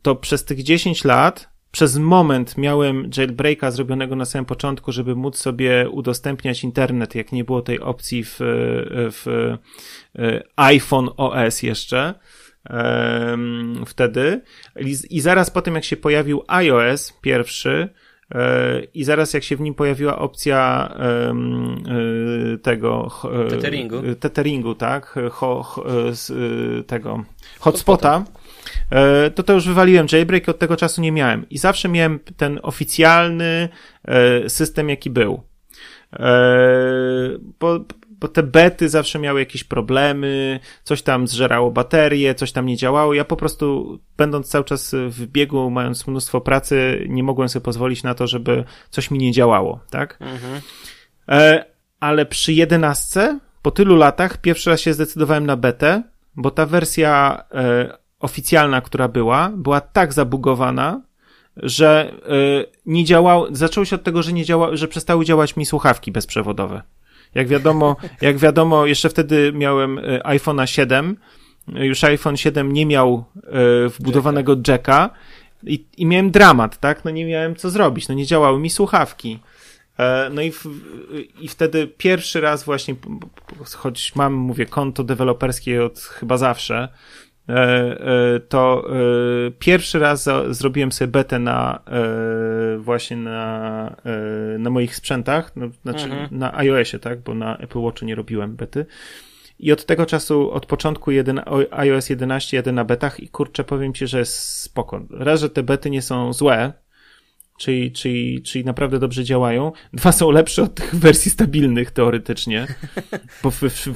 To 0.02 0.16
przez 0.16 0.44
tych 0.44 0.62
10 0.62 1.04
lat 1.04 1.52
przez 1.70 1.98
moment 1.98 2.58
miałem 2.58 3.10
jailbreaka 3.16 3.70
zrobionego 3.70 4.16
na 4.16 4.24
samym 4.24 4.44
początku, 4.44 4.92
żeby 4.92 5.16
móc 5.16 5.38
sobie 5.38 5.88
udostępniać 5.90 6.64
internet, 6.64 7.14
jak 7.14 7.32
nie 7.32 7.44
było 7.44 7.62
tej 7.62 7.80
opcji 7.80 8.24
w, 8.24 8.36
w 9.10 9.56
iPhone 10.56 11.08
OS 11.16 11.62
jeszcze 11.62 12.14
wtedy. 13.86 14.40
I 15.10 15.20
zaraz 15.20 15.50
po 15.50 15.62
tym, 15.62 15.74
jak 15.74 15.84
się 15.84 15.96
pojawił 15.96 16.44
iOS 16.48 17.12
pierwszy, 17.20 17.88
i 18.94 19.04
zaraz 19.04 19.34
jak 19.34 19.42
się 19.42 19.56
w 19.56 19.60
nim 19.60 19.74
pojawiła 19.74 20.18
opcja 20.18 20.92
e, 20.96 21.34
tego 22.58 23.10
e, 23.46 23.50
tetheringu, 23.50 23.96
tetheringu 24.20 24.74
tak, 24.74 25.18
ho, 25.30 25.62
ho, 25.62 25.84
e, 25.88 26.82
tego 26.82 27.24
hotspota, 27.60 28.24
to 29.34 29.42
to 29.42 29.52
już 29.52 29.68
wywaliłem 29.68 30.06
jailbreak, 30.12 30.48
od 30.48 30.58
tego 30.58 30.76
czasu 30.76 31.00
nie 31.00 31.12
miałem. 31.12 31.48
I 31.50 31.58
zawsze 31.58 31.88
miałem 31.88 32.20
ten 32.36 32.60
oficjalny 32.62 33.68
system, 34.48 34.88
jaki 34.88 35.10
był. 35.10 35.42
bo, 37.60 37.84
bo 38.22 38.28
te 38.28 38.42
bety 38.42 38.88
zawsze 38.88 39.18
miały 39.18 39.40
jakieś 39.40 39.64
problemy, 39.64 40.60
coś 40.84 41.02
tam 41.02 41.28
zżerało 41.28 41.70
baterie, 41.70 42.34
coś 42.34 42.52
tam 42.52 42.66
nie 42.66 42.76
działało. 42.76 43.14
Ja 43.14 43.24
po 43.24 43.36
prostu, 43.36 43.98
będąc 44.16 44.48
cały 44.48 44.64
czas 44.64 44.94
w 45.08 45.26
biegu, 45.26 45.70
mając 45.70 46.06
mnóstwo 46.06 46.40
pracy, 46.40 47.06
nie 47.08 47.22
mogłem 47.22 47.48
sobie 47.48 47.64
pozwolić 47.64 48.02
na 48.02 48.14
to, 48.14 48.26
żeby 48.26 48.64
coś 48.90 49.10
mi 49.10 49.18
nie 49.18 49.32
działało, 49.32 49.80
tak? 49.90 50.18
Mhm. 50.20 50.60
E, 51.28 51.64
ale 52.00 52.26
przy 52.26 52.52
jedenastce, 52.52 53.38
po 53.62 53.70
tylu 53.70 53.96
latach, 53.96 54.36
pierwszy 54.36 54.70
raz 54.70 54.80
się 54.80 54.92
zdecydowałem 54.92 55.46
na 55.46 55.56
betę, 55.56 56.02
bo 56.36 56.50
ta 56.50 56.66
wersja 56.66 57.44
e, 57.54 57.96
oficjalna, 58.20 58.80
która 58.80 59.08
była, 59.08 59.50
była 59.56 59.80
tak 59.80 60.12
zabugowana, 60.12 61.00
że 61.56 62.12
e, 62.12 62.64
nie 62.86 63.04
działał, 63.04 63.46
zaczęło 63.54 63.84
się 63.84 63.96
od 63.96 64.02
tego, 64.02 64.22
że 64.22 64.32
nie 64.32 64.44
działa, 64.44 64.76
że 64.76 64.88
przestały 64.88 65.24
działać 65.24 65.56
mi 65.56 65.66
słuchawki 65.66 66.12
bezprzewodowe. 66.12 66.82
Jak 67.34 67.48
wiadomo, 67.48 67.96
jak 68.20 68.38
wiadomo, 68.38 68.86
jeszcze 68.86 69.08
wtedy 69.08 69.52
miałem 69.54 69.98
e, 69.98 70.02
iPhone'a 70.18 70.66
7, 70.66 71.16
już 71.68 72.04
iPhone 72.04 72.36
7 72.36 72.72
nie 72.72 72.86
miał 72.86 73.24
e, 73.36 73.88
wbudowanego 73.88 74.56
jacka 74.68 75.10
i, 75.62 75.84
i 75.96 76.06
miałem 76.06 76.30
dramat, 76.30 76.78
tak? 76.80 77.04
No 77.04 77.10
nie 77.10 77.24
miałem 77.24 77.56
co 77.56 77.70
zrobić, 77.70 78.08
no 78.08 78.14
nie 78.14 78.26
działały 78.26 78.60
mi 78.60 78.70
słuchawki. 78.70 79.38
E, 79.98 80.30
no 80.32 80.42
i, 80.42 80.52
w, 80.52 80.64
i 81.40 81.48
wtedy 81.48 81.86
pierwszy 81.86 82.40
raz 82.40 82.64
właśnie, 82.64 82.94
choć 83.76 84.14
mam, 84.14 84.34
mówię, 84.34 84.66
konto 84.66 85.04
deweloperskie 85.04 85.84
od 85.84 85.98
chyba 85.98 86.36
zawsze, 86.36 86.88
to 88.48 88.84
e, 88.90 89.50
pierwszy 89.58 89.98
raz 89.98 90.28
zrobiłem 90.50 90.92
sobie 90.92 91.08
betę 91.08 91.38
na 91.38 91.82
właśnie 92.78 93.16
na, 93.16 93.96
na 94.58 94.70
moich 94.70 94.96
sprzętach, 94.96 95.52
no, 95.56 95.68
znaczy 95.82 96.04
mhm. 96.04 96.28
na 96.30 96.54
iOSie, 96.54 96.98
tak, 96.98 97.20
bo 97.20 97.34
na 97.34 97.58
Apple 97.58 97.80
Watchu 97.80 98.04
nie 98.04 98.14
robiłem 98.14 98.56
bety. 98.56 98.86
I 99.58 99.72
od 99.72 99.86
tego 99.86 100.06
czasu, 100.06 100.50
od 100.50 100.66
początku 100.66 101.10
jeden, 101.10 101.40
iOS 101.70 102.10
11 102.10 102.56
jedę 102.56 102.72
na 102.72 102.84
betach 102.84 103.20
i 103.20 103.28
kurczę, 103.28 103.64
powiem 103.64 103.94
ci, 103.94 104.06
że 104.06 104.18
jest 104.18 104.60
spoko. 104.60 105.00
Raz, 105.10 105.40
że 105.40 105.50
te 105.50 105.62
bety 105.62 105.90
nie 105.90 106.02
są 106.02 106.32
złe, 106.32 106.72
czyli, 107.58 107.92
czyli, 107.92 108.42
czyli 108.42 108.64
naprawdę 108.64 108.98
dobrze 108.98 109.24
działają. 109.24 109.72
Dwa 109.92 110.12
są 110.12 110.30
lepsze 110.30 110.62
od 110.62 110.74
tych 110.74 110.94
wersji 110.94 111.30
stabilnych 111.30 111.90
teoretycznie, 111.90 112.66
bo 113.42 113.50
w, 113.50 113.60
w, 113.60 113.88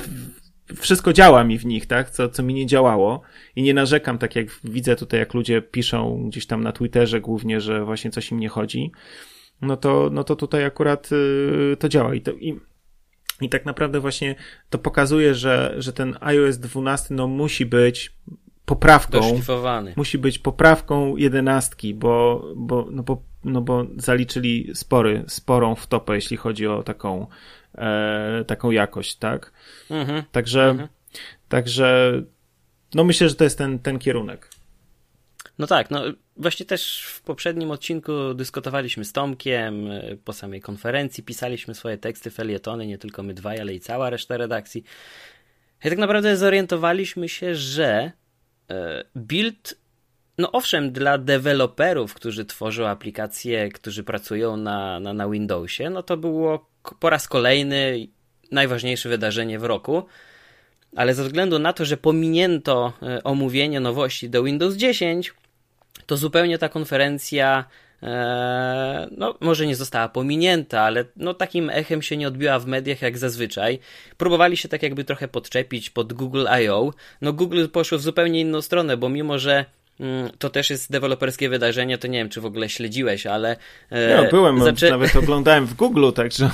wszystko 0.75 1.13
działa 1.13 1.45
mi 1.45 1.59
w 1.59 1.67
nich, 1.67 1.87
tak, 1.87 2.11
co, 2.11 2.29
co 2.29 2.43
mi 2.43 2.55
nie 2.55 2.67
działało. 2.67 3.23
I 3.57 3.63
nie 3.63 3.75
narzekam, 3.75 4.19
tak 4.19 4.37
jak 4.37 4.47
widzę 4.65 4.97
tutaj, 4.97 5.21
jak 5.21 5.35
ludzie 5.35 5.63
piszą 5.63 6.25
gdzieś 6.29 6.47
tam 6.47 6.63
na 6.63 6.73
Twitterze 6.73 7.21
głównie, 7.21 7.61
że 7.61 7.85
właśnie 7.85 8.11
coś 8.11 8.31
im 8.31 8.41
nie 8.41 8.49
chodzi, 8.49 8.93
no 9.63 9.77
to, 9.77 10.11
no 10.13 10.25
to 10.25 10.37
tutaj 10.37 10.65
akurat 10.65 11.13
y, 11.13 11.77
to 11.79 11.89
działa. 11.89 12.15
I, 12.15 12.21
to, 12.21 12.33
i, 12.33 12.61
i 13.41 13.49
tak 13.49 13.67
naprawdę 13.67 14.01
właśnie 14.01 14.35
to 14.71 14.79
pokazuje, 14.79 15.35
że, 15.35 15.75
że 15.79 15.93
ten 15.93 16.17
iOS 16.21 16.59
12 16.59 17.15
no 17.15 17.27
musi 17.27 17.67
być 17.67 18.17
poprawką, 18.65 19.21
musi 19.97 20.19
być 20.19 20.39
poprawką 20.39 21.17
jedenastki, 21.17 21.95
bo, 21.95 22.45
bo, 22.57 22.89
no 22.91 23.03
bo, 23.03 23.23
no 23.45 23.61
bo 23.61 23.87
zaliczyli 23.97 24.71
spory, 24.75 25.25
sporą 25.29 25.75
wtopę, 25.75 26.15
jeśli 26.15 26.37
chodzi 26.37 26.67
o 26.67 26.83
taką 26.83 27.27
e, 27.77 28.45
taką 28.47 28.71
jakość, 28.71 29.17
tak? 29.17 29.53
Mhm. 29.91 30.23
Także, 30.33 30.65
mhm. 30.65 30.89
także, 31.49 32.13
no 32.95 33.05
myślę, 33.05 33.29
że 33.29 33.35
to 33.35 33.45
jest 33.45 33.59
ten, 33.59 33.79
ten 33.79 33.99
kierunek. 33.99 34.51
No 35.59 35.67
tak, 35.67 35.91
no 35.91 36.03
właśnie 36.37 36.67
też 36.67 37.03
w 37.07 37.23
poprzednim 37.23 37.71
odcinku 37.71 38.35
dyskutowaliśmy 38.35 39.05
z 39.05 39.13
Tomkiem 39.13 39.91
e, 39.91 40.17
po 40.25 40.33
samej 40.33 40.61
konferencji, 40.61 41.25
pisaliśmy 41.25 41.75
swoje 41.75 41.99
teksty, 41.99 42.31
felietony, 42.31 42.87
nie 42.87 42.99
tylko 42.99 43.23
my 43.23 43.35
dwaj, 43.35 43.61
ale 43.61 43.75
i 43.75 43.81
cała 43.81 44.11
reszta 44.11 44.37
redakcji. 44.37 44.85
I 45.85 45.89
tak 45.89 45.99
naprawdę 45.99 46.37
zorientowaliśmy 46.37 47.29
się, 47.29 47.55
że 47.55 48.13
e, 48.71 49.05
build, 49.17 49.75
no 50.39 50.53
owszem, 50.53 50.93
dla 50.93 51.19
deweloperów, 51.19 52.15
którzy 52.15 52.45
tworzą 52.45 52.87
aplikacje, 52.87 53.69
którzy 53.69 54.05
pracują 54.05 54.57
na, 54.57 55.01
na, 55.01 55.13
na 55.13 55.29
Windowsie, 55.29 55.91
no 55.91 56.03
to 56.03 56.17
było 56.17 56.71
po 57.01 57.11
raz 57.11 57.29
kolejny 57.29 58.09
najważniejsze 58.53 59.09
wydarzenie 59.09 59.59
w 59.59 59.65
roku. 59.65 60.03
Ale 60.97 61.15
ze 61.15 61.25
względu 61.25 61.59
na 61.59 61.73
to, 61.73 61.85
że 61.85 61.97
pominięto 61.97 62.93
e, 63.03 63.23
omówienie 63.25 63.81
nowości 63.81 64.31
do 64.31 64.43
Windows 64.43 64.75
10, 64.75 65.35
to 66.07 66.17
zupełnie 66.17 66.59
ta 66.59 66.69
konferencja 66.69 67.65
e, 68.03 69.09
no, 69.17 69.35
może 69.41 69.67
nie 69.67 69.77
została 69.77 70.09
pominięta, 70.09 70.81
ale 70.81 71.05
no, 71.17 71.35
takim 71.35 71.71
echem 71.71 72.03
się 72.03 72.17
nie 72.17 72.29
odbiła 72.29 72.59
w 72.59 72.67
mediach 72.67 73.03
jak 73.03 73.19
zazwyczaj. 73.19 73.79
Próbowali 74.17 74.57
się 74.57 74.69
tak 74.69 74.83
jakby 74.83 75.05
trochę 75.05 75.29
podczepić 75.29 75.91
pod 75.91 76.13
Google 76.13 76.47
I.O. 76.63 76.93
No 77.21 77.33
Google 77.33 77.67
poszło 77.73 77.99
w 77.99 78.03
zupełnie 78.03 78.41
inną 78.41 78.63
stronę, 78.63 78.97
bo 78.97 79.09
mimo, 79.09 79.39
że 79.39 79.65
to 80.39 80.51
też 80.51 80.71
jest 80.71 80.91
deweloperskie 80.91 81.49
wydarzenie, 81.49 81.99
to 81.99 82.07
nie 82.09 82.19
wiem, 82.19 82.29
czy 82.29 82.41
w 82.41 82.47
ogóle 82.47 82.69
śledziłeś, 82.69 83.27
ale... 83.27 83.57
No, 83.91 84.31
byłem, 84.31 84.65
zaczę... 84.65 84.91
nawet 84.91 85.17
oglądałem 85.23 85.67
w 85.67 85.75
Google, 85.75 86.11
także... 86.13 86.51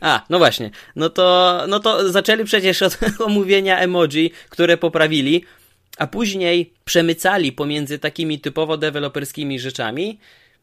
A, 0.00 0.24
no 0.30 0.38
właśnie. 0.38 0.70
No 0.96 1.10
to, 1.10 1.58
no 1.68 1.80
to 1.80 2.12
zaczęli 2.12 2.44
przecież 2.44 2.82
od 2.82 2.98
omówienia 3.26 3.78
emoji, 3.78 4.32
które 4.48 4.76
poprawili, 4.76 5.44
a 5.98 6.06
później 6.06 6.72
przemycali 6.84 7.52
pomiędzy 7.52 7.98
takimi 7.98 8.40
typowo 8.40 8.76
deweloperskimi 8.76 9.60
rzeczami 9.60 10.18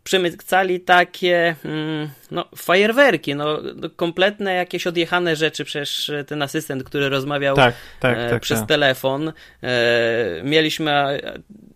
przemycali 0.07 0.79
takie 0.79 1.55
mm, 1.65 2.09
no, 2.31 2.45
fajerwerki, 2.55 3.35
no, 3.35 3.59
kompletne 3.95 4.53
jakieś 4.53 4.87
odjechane 4.87 5.35
rzeczy, 5.35 5.65
przecież 5.65 6.11
ten 6.27 6.41
asystent, 6.41 6.83
który 6.83 7.09
rozmawiał 7.09 7.55
tak, 7.55 7.75
tak, 7.99 8.17
e, 8.17 8.29
tak, 8.29 8.41
przez 8.41 8.59
tak. 8.59 8.67
telefon, 8.67 9.33
e, 9.63 10.41
mieliśmy 10.43 11.19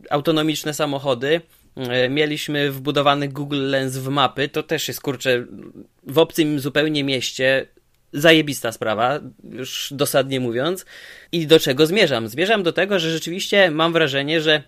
autonomiczne 0.10 0.74
samochody, 0.74 1.42
e, 1.76 2.10
mieliśmy 2.10 2.72
wbudowany 2.72 3.28
Google 3.28 3.70
Lens 3.70 3.98
w 3.98 4.10
mapy, 4.10 4.50
to 4.50 4.64
też 4.64 4.88
jest, 4.88 5.02
kurczę, 5.02 5.46
w 6.08 6.18
obcym 6.18 6.60
zupełnie 6.60 7.04
mieście 7.04 7.66
zajebista 8.14 8.72
sprawa, 8.72 9.20
już 9.44 9.94
dosadnie 9.96 10.40
mówiąc. 10.40 10.86
I 11.32 11.48
do 11.48 11.60
czego 11.60 11.86
zmierzam? 11.86 12.28
Zmierzam 12.28 12.64
do 12.64 12.74
tego, 12.74 13.00
że 13.00 13.12
rzeczywiście 13.12 13.72
mam 13.72 13.94
wrażenie, 13.94 14.42
że 14.42 14.64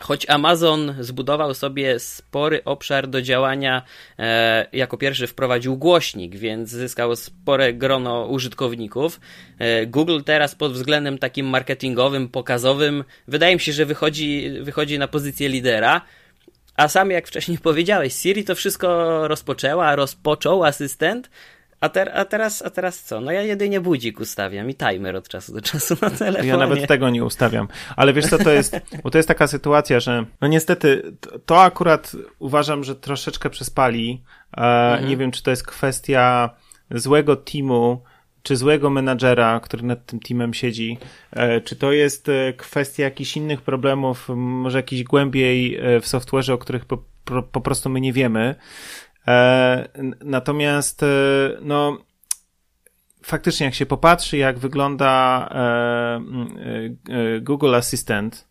Choć 0.00 0.30
Amazon 0.30 0.94
zbudował 1.00 1.54
sobie 1.54 1.98
spory 1.98 2.64
obszar 2.64 3.08
do 3.08 3.22
działania, 3.22 3.82
e, 4.18 4.66
jako 4.72 4.96
pierwszy 4.96 5.26
wprowadził 5.26 5.76
głośnik, 5.76 6.36
więc 6.36 6.70
zyskał 6.70 7.16
spore 7.16 7.74
grono 7.74 8.26
użytkowników. 8.26 9.20
E, 9.58 9.86
Google 9.86 10.20
teraz 10.24 10.54
pod 10.54 10.72
względem 10.72 11.18
takim 11.18 11.46
marketingowym, 11.46 12.28
pokazowym, 12.28 13.04
wydaje 13.28 13.54
mi 13.54 13.60
się, 13.60 13.72
że 13.72 13.86
wychodzi, 13.86 14.50
wychodzi 14.60 14.98
na 14.98 15.08
pozycję 15.08 15.48
lidera. 15.48 16.00
A 16.76 16.88
sam, 16.88 17.10
jak 17.10 17.28
wcześniej 17.28 17.58
powiedziałeś, 17.68 18.14
Siri 18.14 18.44
to 18.44 18.54
wszystko 18.54 19.28
rozpoczęła, 19.28 19.96
rozpoczął 19.96 20.64
asystent, 20.64 21.30
a, 21.82 21.88
ter, 21.88 22.10
a, 22.14 22.24
teraz, 22.24 22.62
a 22.62 22.70
teraz 22.70 23.02
co? 23.02 23.20
No 23.20 23.32
ja 23.32 23.42
jedynie 23.42 23.80
budzik 23.80 24.20
ustawiam 24.20 24.70
i 24.70 24.74
timer 24.74 25.16
od 25.16 25.28
czasu 25.28 25.52
do 25.54 25.60
czasu 25.60 25.96
na 26.02 26.10
telefonie. 26.10 26.48
Ja 26.48 26.56
nawet 26.56 26.88
tego 26.88 27.10
nie 27.10 27.24
ustawiam. 27.24 27.68
Ale 27.96 28.12
wiesz 28.12 28.26
co 28.26 28.38
to 28.38 28.50
jest? 28.50 28.80
Bo 29.02 29.10
to 29.10 29.18
jest 29.18 29.28
taka 29.28 29.46
sytuacja, 29.46 30.00
że 30.00 30.24
no 30.40 30.48
niestety 30.48 31.16
to 31.46 31.62
akurat 31.62 32.12
uważam, 32.38 32.84
że 32.84 32.96
troszeczkę 32.96 33.50
przespali. 33.50 34.22
E, 34.56 34.60
mhm. 34.60 35.08
Nie 35.08 35.16
wiem, 35.16 35.30
czy 35.30 35.42
to 35.42 35.50
jest 35.50 35.66
kwestia 35.66 36.50
złego 36.90 37.36
teamu, 37.36 38.02
czy 38.42 38.56
złego 38.56 38.90
menadżera, 38.90 39.60
który 39.60 39.82
nad 39.82 40.06
tym 40.06 40.20
teamem 40.20 40.54
siedzi, 40.54 40.98
e, 41.32 41.60
czy 41.60 41.76
to 41.76 41.92
jest 41.92 42.28
e, 42.28 42.52
kwestia 42.52 43.02
jakichś 43.02 43.36
innych 43.36 43.62
problemów, 43.62 44.28
może 44.36 44.78
jakiś 44.78 45.04
głębiej 45.04 45.78
w 46.00 46.04
software'ze, 46.04 46.52
o 46.52 46.58
których 46.58 46.84
po, 46.84 46.98
po, 47.24 47.42
po 47.42 47.60
prostu 47.60 47.90
my 47.90 48.00
nie 48.00 48.12
wiemy. 48.12 48.54
E, 49.28 49.88
natomiast, 50.24 51.02
e, 51.02 51.06
no, 51.60 51.98
faktycznie, 53.22 53.66
jak 53.66 53.74
się 53.74 53.86
popatrzy, 53.86 54.36
jak 54.36 54.58
wygląda 54.58 55.48
e, 55.54 56.20
Google 57.40 57.74
Assistant, 57.74 58.48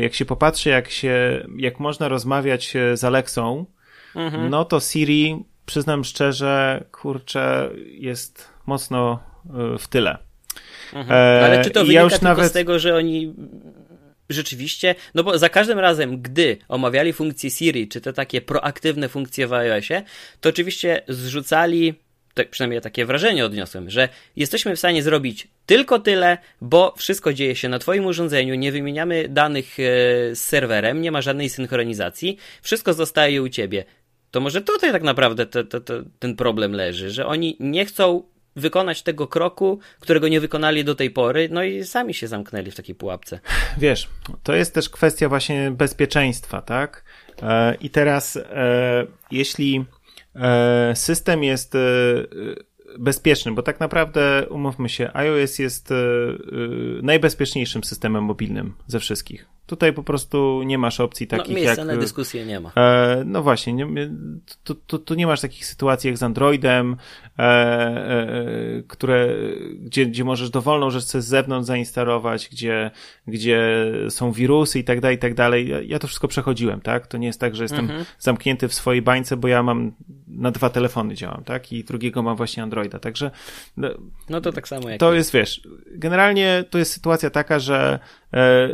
jak 0.00 0.14
się 0.14 0.24
popatrzy, 0.24 0.68
jak 0.68 0.90
się, 0.90 1.46
jak 1.56 1.80
można 1.80 2.08
rozmawiać 2.08 2.74
z 2.94 3.04
Alexą, 3.04 3.66
mhm. 4.14 4.50
no 4.50 4.64
to 4.64 4.80
Siri, 4.80 5.44
przyznam 5.66 6.04
szczerze, 6.04 6.84
kurczę, 6.92 7.70
jest 7.86 8.48
mocno 8.66 9.20
w 9.78 9.88
tyle. 9.88 10.18
Mhm. 10.92 11.44
Ale 11.44 11.64
czy 11.64 11.70
to 11.70 11.80
wynika 11.80 12.02
ja 12.02 12.08
tylko 12.08 12.24
nawet... 12.24 12.50
z 12.50 12.52
tego, 12.52 12.78
że 12.78 12.96
oni 12.96 13.34
rzeczywiście, 14.30 14.94
no 15.14 15.24
bo 15.24 15.38
za 15.38 15.48
każdym 15.48 15.78
razem, 15.78 16.22
gdy 16.22 16.56
omawiali 16.68 17.12
funkcje 17.12 17.50
Siri, 17.50 17.88
czy 17.88 18.00
te 18.00 18.12
takie 18.12 18.40
proaktywne 18.40 19.08
funkcje 19.08 19.46
w 19.46 19.52
iOSie, 19.52 20.02
to 20.40 20.48
oczywiście 20.48 21.02
zrzucali 21.08 21.94
tak 22.34 22.50
przynajmniej 22.50 22.80
takie 22.80 23.06
wrażenie 23.06 23.44
odniosłem, 23.44 23.90
że 23.90 24.08
jesteśmy 24.36 24.76
w 24.76 24.78
stanie 24.78 25.02
zrobić 25.02 25.48
tylko 25.66 25.98
tyle, 25.98 26.38
bo 26.60 26.94
wszystko 26.96 27.32
dzieje 27.32 27.56
się 27.56 27.68
na 27.68 27.78
Twoim 27.78 28.06
urządzeniu, 28.06 28.54
nie 28.54 28.72
wymieniamy 28.72 29.28
danych 29.28 29.80
e, 29.80 29.82
z 30.34 30.40
serwerem, 30.40 31.00
nie 31.00 31.12
ma 31.12 31.22
żadnej 31.22 31.48
synchronizacji, 31.48 32.36
wszystko 32.62 32.94
zostaje 32.94 33.42
u 33.42 33.48
Ciebie. 33.48 33.84
to 34.30 34.40
może 34.40 34.62
tutaj 34.62 34.92
tak 34.92 35.02
naprawdę 35.02 35.46
te, 35.46 35.64
te, 35.64 35.80
te, 35.80 36.02
ten 36.18 36.36
problem 36.36 36.72
leży, 36.72 37.10
że 37.10 37.26
oni 37.26 37.56
nie 37.60 37.84
chcą 37.84 38.22
wykonać 38.56 39.02
tego 39.02 39.26
kroku, 39.26 39.78
którego 40.00 40.28
nie 40.28 40.40
wykonali 40.40 40.84
do 40.84 40.94
tej 40.94 41.10
pory, 41.10 41.48
no 41.52 41.62
i 41.62 41.84
sami 41.84 42.14
się 42.14 42.28
zamknęli 42.28 42.70
w 42.70 42.74
takiej 42.74 42.94
pułapce. 42.94 43.40
Wiesz, 43.78 44.08
to 44.42 44.54
jest 44.54 44.74
też 44.74 44.88
kwestia 44.88 45.28
właśnie 45.28 45.70
bezpieczeństwa, 45.70 46.62
tak? 46.62 47.04
E, 47.42 47.74
I 47.74 47.90
teraz, 47.90 48.36
e, 48.36 49.06
jeśli 49.30 49.84
e, 50.34 50.92
system 50.96 51.44
jest 51.44 51.74
bezpieczny, 52.98 53.52
bo 53.52 53.62
tak 53.62 53.80
naprawdę, 53.80 54.46
umówmy 54.48 54.88
się, 54.88 55.10
iOS 55.14 55.58
jest 55.58 55.92
najbezpieczniejszym 57.02 57.84
systemem 57.84 58.24
mobilnym 58.24 58.74
ze 58.86 59.00
wszystkich. 59.00 59.46
Tutaj 59.70 59.92
po 59.92 60.02
prostu 60.02 60.62
nie 60.62 60.78
masz 60.78 61.00
opcji 61.00 61.28
no, 61.32 61.38
takich 61.38 61.54
no, 61.54 61.62
miejsca 61.62 61.80
jak... 61.80 61.86
na 61.94 61.96
dyskusję 61.96 62.46
nie 62.46 62.60
ma. 62.60 62.72
E, 62.76 63.22
no 63.26 63.42
właśnie, 63.42 63.72
nie, 63.72 63.86
tu, 64.64 64.74
tu, 64.74 64.98
tu, 64.98 65.14
nie 65.14 65.26
masz 65.26 65.40
takich 65.40 65.66
sytuacji 65.66 66.08
jak 66.08 66.18
z 66.18 66.22
Androidem, 66.22 66.96
e, 67.38 67.42
e, 67.42 68.82
które, 68.88 69.28
gdzie, 69.78 70.06
gdzie 70.06 70.24
możesz 70.24 70.50
dowolną 70.50 70.90
rzecz 70.90 71.02
z 71.02 71.24
zewnątrz 71.24 71.66
zainstalować, 71.66 72.48
gdzie, 72.48 72.90
gdzie 73.26 73.86
są 74.08 74.32
wirusy 74.32 74.78
i 74.78 74.84
tak 74.84 75.00
dalej, 75.00 75.16
i 75.16 75.20
tak 75.20 75.34
dalej. 75.34 75.68
Ja, 75.68 75.80
ja 75.80 75.98
to 75.98 76.06
wszystko 76.06 76.28
przechodziłem, 76.28 76.80
tak? 76.80 77.06
To 77.06 77.18
nie 77.18 77.26
jest 77.26 77.40
tak, 77.40 77.56
że 77.56 77.64
jestem 77.64 77.84
mhm. 77.84 78.04
zamknięty 78.18 78.68
w 78.68 78.74
swojej 78.74 79.02
bańce, 79.02 79.36
bo 79.36 79.48
ja 79.48 79.62
mam 79.62 79.92
na 80.28 80.50
dwa 80.50 80.70
telefony 80.70 81.14
działam, 81.14 81.44
tak? 81.44 81.72
I 81.72 81.84
drugiego 81.84 82.22
mam 82.22 82.36
właśnie 82.36 82.62
Androida, 82.62 82.98
także... 82.98 83.30
No, 83.76 83.88
no 84.28 84.40
to 84.40 84.52
tak 84.52 84.68
samo 84.68 84.88
jak... 84.88 85.00
To 85.00 85.14
jest, 85.14 85.32
wiesz, 85.32 85.68
generalnie 85.90 86.64
to 86.70 86.78
jest 86.78 86.92
sytuacja 86.92 87.30
taka, 87.30 87.58
że 87.58 87.98
e, 88.34 88.68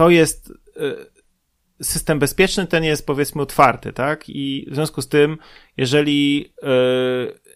to 0.00 0.10
jest 0.10 0.52
e, 0.76 1.84
system 1.84 2.18
bezpieczny, 2.18 2.66
ten 2.66 2.84
jest 2.84 3.06
powiedzmy 3.06 3.42
otwarty, 3.42 3.92
tak? 3.92 4.24
I 4.28 4.66
w 4.70 4.74
związku 4.74 5.02
z 5.02 5.08
tym, 5.08 5.38
jeżeli 5.76 6.52
e, 6.62 6.68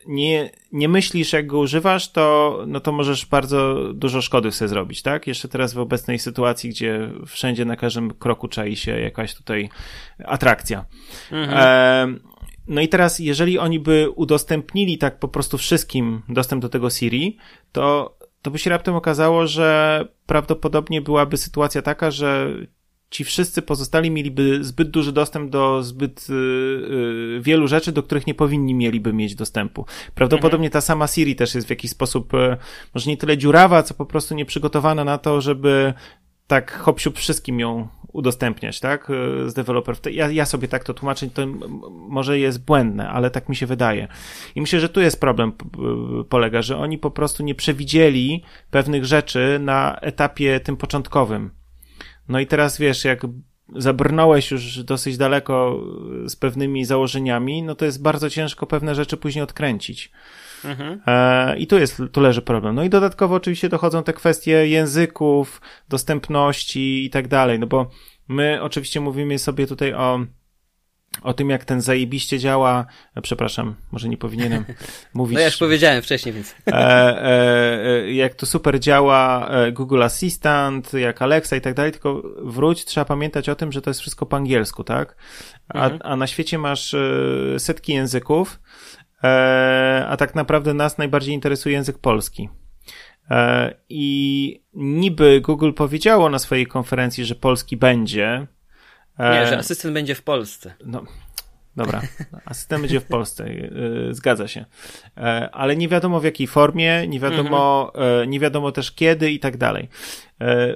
nie, 0.06 0.50
nie 0.72 0.88
myślisz, 0.88 1.32
jak 1.32 1.46
go 1.46 1.58
używasz, 1.58 2.12
to, 2.12 2.58
no 2.66 2.80
to 2.80 2.92
możesz 2.92 3.26
bardzo 3.26 3.92
dużo 3.94 4.22
szkody 4.22 4.52
sobie 4.52 4.68
zrobić, 4.68 5.02
tak? 5.02 5.26
Jeszcze 5.26 5.48
teraz 5.48 5.74
w 5.74 5.78
obecnej 5.78 6.18
sytuacji, 6.18 6.70
gdzie 6.70 7.10
wszędzie 7.26 7.64
na 7.64 7.76
każdym 7.76 8.14
kroku 8.14 8.48
czai 8.48 8.76
się 8.76 9.00
jakaś 9.00 9.34
tutaj 9.34 9.68
atrakcja. 10.24 10.84
Mhm. 11.32 11.58
E, 11.58 12.18
no 12.66 12.80
i 12.80 12.88
teraz, 12.88 13.18
jeżeli 13.18 13.58
oni 13.58 13.80
by 13.80 14.10
udostępnili 14.10 14.98
tak 14.98 15.18
po 15.18 15.28
prostu 15.28 15.58
wszystkim 15.58 16.22
dostęp 16.28 16.62
do 16.62 16.68
tego 16.68 16.90
Siri, 16.90 17.36
to 17.72 18.16
to 18.44 18.50
by 18.50 18.58
się 18.58 18.70
raptem 18.70 18.94
okazało, 18.94 19.46
że 19.46 20.08
prawdopodobnie 20.26 21.02
byłaby 21.02 21.36
sytuacja 21.36 21.82
taka, 21.82 22.10
że 22.10 22.50
ci 23.10 23.24
wszyscy 23.24 23.62
pozostali 23.62 24.10
mieliby 24.10 24.64
zbyt 24.64 24.90
duży 24.90 25.12
dostęp 25.12 25.50
do 25.50 25.82
zbyt 25.82 26.28
yy, 26.28 27.40
wielu 27.40 27.68
rzeczy, 27.68 27.92
do 27.92 28.02
których 28.02 28.26
nie 28.26 28.34
powinni 28.34 28.74
mieliby 28.74 29.12
mieć 29.12 29.34
dostępu. 29.34 29.86
Prawdopodobnie 30.14 30.70
ta 30.70 30.80
sama 30.80 31.06
Siri 31.06 31.36
też 31.36 31.54
jest 31.54 31.66
w 31.66 31.70
jakiś 31.70 31.90
sposób 31.90 32.32
yy, 32.32 32.56
może 32.94 33.10
nie 33.10 33.16
tyle 33.16 33.38
dziurawa, 33.38 33.82
co 33.82 33.94
po 33.94 34.06
prostu 34.06 34.34
nieprzygotowana 34.34 35.04
na 35.04 35.18
to, 35.18 35.40
żeby 35.40 35.94
tak 36.46 36.72
hop 36.78 37.00
wszystkim 37.14 37.60
ją 37.60 37.88
udostępniać, 38.14 38.80
tak, 38.80 39.10
e, 39.10 39.50
z 39.50 39.54
deweloperów. 39.54 40.00
Ja, 40.10 40.30
ja 40.30 40.46
sobie 40.46 40.68
tak 40.68 40.84
to 40.84 40.94
tłumaczę, 40.94 41.30
to 41.30 41.46
może 42.08 42.38
jest 42.38 42.64
błędne, 42.64 43.08
ale 43.08 43.30
tak 43.30 43.48
mi 43.48 43.56
się 43.56 43.66
wydaje. 43.66 44.08
I 44.54 44.60
myślę, 44.60 44.80
że 44.80 44.88
tu 44.88 45.00
jest 45.00 45.20
problem 45.20 45.52
polega, 46.28 46.62
że 46.62 46.78
oni 46.78 46.98
po 46.98 47.10
prostu 47.10 47.42
nie 47.42 47.54
przewidzieli 47.54 48.42
pewnych 48.70 49.04
rzeczy 49.04 49.58
na 49.60 49.96
etapie 50.00 50.60
tym 50.60 50.76
początkowym. 50.76 51.50
No 52.28 52.40
i 52.40 52.46
teraz 52.46 52.78
wiesz, 52.78 53.04
jak 53.04 53.26
zabrnąłeś 53.76 54.50
już 54.50 54.82
dosyć 54.84 55.16
daleko 55.16 55.80
z 56.26 56.36
pewnymi 56.36 56.84
założeniami, 56.84 57.62
no 57.62 57.74
to 57.74 57.84
jest 57.84 58.02
bardzo 58.02 58.30
ciężko 58.30 58.66
pewne 58.66 58.94
rzeczy 58.94 59.16
później 59.16 59.42
odkręcić. 59.42 60.12
Mhm. 60.64 61.00
E, 61.06 61.56
I 61.58 61.66
tu 61.66 61.78
jest, 61.78 62.02
tu 62.12 62.20
leży 62.20 62.42
problem. 62.42 62.74
No 62.74 62.84
i 62.84 62.90
dodatkowo 62.90 63.34
oczywiście 63.34 63.68
dochodzą 63.68 64.02
te 64.02 64.12
kwestie 64.12 64.68
języków, 64.68 65.60
dostępności 65.88 67.04
i 67.04 67.10
tak 67.10 67.28
dalej, 67.28 67.58
no 67.58 67.66
bo 67.66 67.90
my 68.28 68.62
oczywiście 68.62 69.00
mówimy 69.00 69.38
sobie 69.38 69.66
tutaj 69.66 69.94
o 69.94 70.20
o 71.22 71.34
tym, 71.34 71.50
jak 71.50 71.64
ten 71.64 71.80
zajebiście 71.80 72.38
działa. 72.38 72.86
E, 73.14 73.22
przepraszam, 73.22 73.74
może 73.92 74.08
nie 74.08 74.16
powinienem 74.16 74.64
mówić. 75.14 75.34
No 75.34 75.40
ja 75.40 75.46
już 75.46 75.56
powiedziałem 75.56 76.02
wcześniej, 76.02 76.34
więc. 76.34 76.54
E, 76.66 77.22
e, 77.22 78.12
jak 78.12 78.34
to 78.34 78.46
super 78.46 78.80
działa 78.80 79.48
e, 79.48 79.72
Google 79.72 80.02
Assistant, 80.02 80.92
jak 80.92 81.22
Alexa 81.22 81.56
i 81.56 81.60
tak 81.60 81.74
dalej, 81.74 81.92
tylko 81.92 82.22
wróć, 82.42 82.84
trzeba 82.84 83.04
pamiętać 83.04 83.48
o 83.48 83.54
tym, 83.54 83.72
że 83.72 83.82
to 83.82 83.90
jest 83.90 84.00
wszystko 84.00 84.26
po 84.26 84.36
angielsku, 84.36 84.84
tak? 84.84 85.16
A, 85.68 85.84
mhm. 85.84 86.00
a 86.04 86.16
na 86.16 86.26
świecie 86.26 86.58
masz 86.58 86.96
setki 87.58 87.92
języków 87.92 88.60
E, 88.60 88.93
a 90.08 90.16
tak 90.18 90.34
naprawdę 90.34 90.74
nas 90.74 90.98
najbardziej 90.98 91.34
interesuje 91.34 91.74
język 91.74 91.98
polski. 91.98 92.48
E, 93.30 93.74
I 93.88 94.62
niby 94.74 95.40
Google 95.40 95.72
powiedziało 95.72 96.28
na 96.28 96.38
swojej 96.38 96.66
konferencji, 96.66 97.24
że 97.24 97.34
polski 97.34 97.76
będzie. 97.76 98.46
E, 99.18 99.40
Nie, 99.40 99.46
że 99.46 99.58
asystent 99.58 99.94
będzie 99.94 100.14
w 100.14 100.22
Polsce. 100.22 100.74
No, 100.84 101.04
dobra, 101.76 102.02
asystent 102.44 102.82
będzie 102.82 103.00
w 103.00 103.06
Polsce, 103.06 103.46
zgadza 104.10 104.48
się. 104.48 104.64
Ale 105.52 105.76
nie 105.76 105.88
wiadomo 105.88 106.20
w 106.20 106.24
jakiej 106.24 106.46
formie, 106.46 107.08
nie 107.08 107.20
wiadomo, 107.20 107.92
mhm. 107.94 108.30
nie 108.30 108.40
wiadomo 108.40 108.72
też 108.72 108.92
kiedy 108.92 109.30
i 109.30 109.40
tak 109.40 109.56
dalej. 109.56 109.88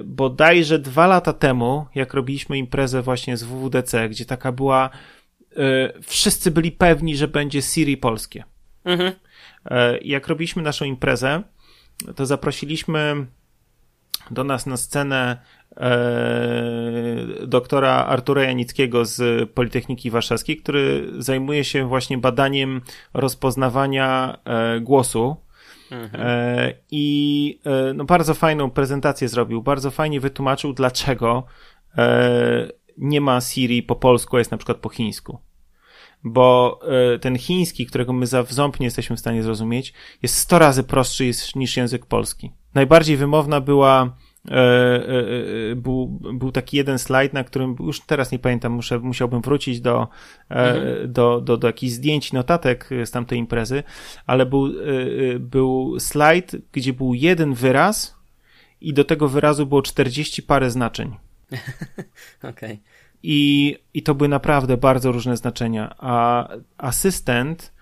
Bodajże 0.03 0.79
dwa 0.79 1.07
lata 1.07 1.33
temu, 1.33 1.85
jak 1.95 2.13
robiliśmy 2.13 2.57
imprezę 2.57 3.01
właśnie 3.01 3.37
z 3.37 3.43
WWDC, 3.43 4.09
gdzie 4.09 4.25
taka 4.25 4.51
była 4.51 4.89
E, 4.89 5.18
wszyscy 6.01 6.51
byli 6.51 6.71
pewni, 6.71 7.17
że 7.17 7.27
będzie 7.27 7.61
Siri 7.61 7.97
polskie. 7.97 8.43
Mhm. 8.85 9.13
E, 9.65 9.97
jak 9.97 10.27
robiliśmy 10.27 10.63
naszą 10.63 10.85
imprezę, 10.85 11.43
to 12.15 12.25
zaprosiliśmy 12.25 13.25
do 14.31 14.43
nas 14.43 14.65
na 14.65 14.77
scenę 14.77 15.37
e, 15.77 17.47
doktora 17.47 18.05
Artura 18.05 18.43
Janickiego 18.43 19.05
z 19.05 19.49
Politechniki 19.49 20.11
Warszawskiej, 20.11 20.57
który 20.57 21.11
zajmuje 21.17 21.63
się 21.63 21.87
właśnie 21.87 22.17
badaniem 22.17 22.81
rozpoznawania 23.13 24.37
e, 24.45 24.79
głosu. 24.79 25.35
Mhm. 25.91 26.27
E, 26.27 26.73
I 26.91 27.59
e, 27.65 27.93
no, 27.93 28.05
bardzo 28.05 28.33
fajną 28.33 28.71
prezentację 28.71 29.27
zrobił, 29.27 29.61
bardzo 29.61 29.91
fajnie 29.91 30.19
wytłumaczył, 30.19 30.73
dlaczego 30.73 31.43
nie 32.99 33.21
ma 33.21 33.41
Siri 33.41 33.83
po 33.83 33.95
polsku, 33.95 34.35
a 34.35 34.39
jest 34.39 34.51
na 34.51 34.57
przykład 34.57 34.77
po 34.77 34.89
chińsku. 34.89 35.39
Bo 36.23 36.79
y, 37.15 37.19
ten 37.19 37.37
chiński, 37.37 37.85
którego 37.85 38.13
my 38.13 38.27
za 38.27 38.43
w 38.43 38.53
ząb 38.53 38.79
nie 38.79 38.85
jesteśmy 38.85 39.15
w 39.15 39.19
stanie 39.19 39.43
zrozumieć, 39.43 39.93
jest 40.21 40.35
100 40.35 40.59
razy 40.59 40.83
prostszy 40.83 41.31
niż 41.55 41.77
język 41.77 42.05
polski. 42.05 42.51
Najbardziej 42.73 43.17
wymowna 43.17 43.61
była 43.61 44.15
e, 44.47 44.51
e, 44.51 45.75
był, 45.75 46.07
był 46.33 46.51
taki 46.51 46.77
jeden 46.77 46.99
slajd, 46.99 47.33
na 47.33 47.43
którym 47.43 47.75
już 47.79 48.01
teraz 48.01 48.31
nie 48.31 48.39
pamiętam, 48.39 48.71
muszę, 48.71 48.99
musiałbym 48.99 49.41
wrócić 49.41 49.81
do, 49.81 50.07
mhm. 50.49 51.13
do, 51.13 51.41
do, 51.41 51.57
do 51.57 51.67
jakichś 51.67 51.93
zdjęć, 51.93 52.33
notatek 52.33 52.89
z 53.05 53.11
tamtej 53.11 53.39
imprezy, 53.39 53.83
ale 54.25 54.45
był, 54.45 54.73
był 55.39 55.99
slajd, 55.99 56.55
gdzie 56.71 56.93
był 56.93 57.13
jeden 57.13 57.53
wyraz 57.53 58.15
i 58.81 58.93
do 58.93 59.03
tego 59.03 59.27
wyrazu 59.27 59.65
było 59.65 59.81
40 59.81 60.43
parę 60.43 60.71
znaczeń. 60.71 61.28
Okej. 62.39 62.49
Okay. 62.53 62.79
I, 63.23 63.77
I 63.93 64.03
to 64.03 64.15
były 64.15 64.27
naprawdę 64.27 64.77
bardzo 64.77 65.11
różne 65.11 65.37
znaczenia. 65.37 65.95
A 65.97 66.47
asystent 66.77 67.73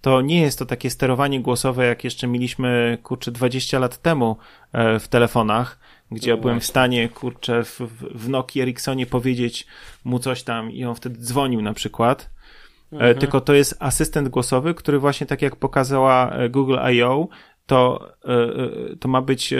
to 0.00 0.20
nie 0.20 0.40
jest 0.40 0.58
to 0.58 0.66
takie 0.66 0.90
sterowanie 0.90 1.40
głosowe, 1.40 1.86
jak 1.86 2.04
jeszcze 2.04 2.26
mieliśmy, 2.26 2.98
kurczę, 3.02 3.30
20 3.30 3.78
lat 3.78 4.02
temu 4.02 4.36
e, 4.72 4.98
w 4.98 5.08
telefonach, 5.08 5.78
gdzie 6.10 6.30
no 6.30 6.36
ja 6.36 6.42
byłem 6.42 6.60
w 6.60 6.66
stanie, 6.66 7.08
kurczę, 7.08 7.64
w, 7.64 7.80
w 8.14 8.28
Nokia 8.28 8.62
Ericssonie 8.62 9.06
powiedzieć 9.06 9.66
mu 10.04 10.18
coś 10.18 10.42
tam 10.42 10.70
i 10.70 10.84
on 10.84 10.94
wtedy 10.94 11.18
dzwonił 11.18 11.62
na 11.62 11.74
przykład. 11.74 12.30
E, 12.92 12.94
mhm. 12.94 13.18
Tylko 13.18 13.40
to 13.40 13.54
jest 13.54 13.76
asystent 13.78 14.28
głosowy, 14.28 14.74
który 14.74 14.98
właśnie 14.98 15.26
tak 15.26 15.42
jak 15.42 15.56
pokazała 15.56 16.30
e, 16.30 16.48
Google 16.48 16.78
I.O., 16.92 17.28
to, 17.66 18.12
to 19.00 19.08
ma 19.08 19.22
być 19.22 19.54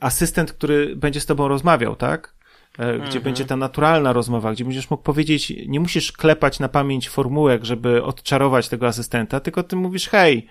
asystent, 0.00 0.52
który 0.52 0.96
będzie 0.96 1.20
z 1.20 1.26
tobą 1.26 1.48
rozmawiał, 1.48 1.96
tak? 1.96 2.34
E, 2.78 2.92
gdzie 2.98 3.06
mhm. 3.06 3.22
będzie 3.24 3.44
ta 3.44 3.56
naturalna 3.56 4.12
rozmowa, 4.12 4.52
gdzie 4.52 4.64
będziesz 4.64 4.90
mógł 4.90 5.02
powiedzieć, 5.02 5.52
nie 5.66 5.80
musisz 5.80 6.12
klepać 6.12 6.60
na 6.60 6.68
pamięć 6.68 7.08
formułek, 7.08 7.64
żeby 7.64 8.04
odczarować 8.04 8.68
tego 8.68 8.86
asystenta, 8.86 9.40
tylko 9.40 9.62
ty 9.62 9.76
mówisz, 9.76 10.08
hej, 10.08 10.46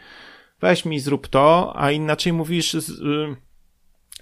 weź 0.61 0.85
mi 0.85 0.99
zrób 0.99 1.27
to, 1.27 1.73
a 1.75 1.91
inaczej 1.91 2.33
mówisz, 2.33 2.73
y, 2.73 2.81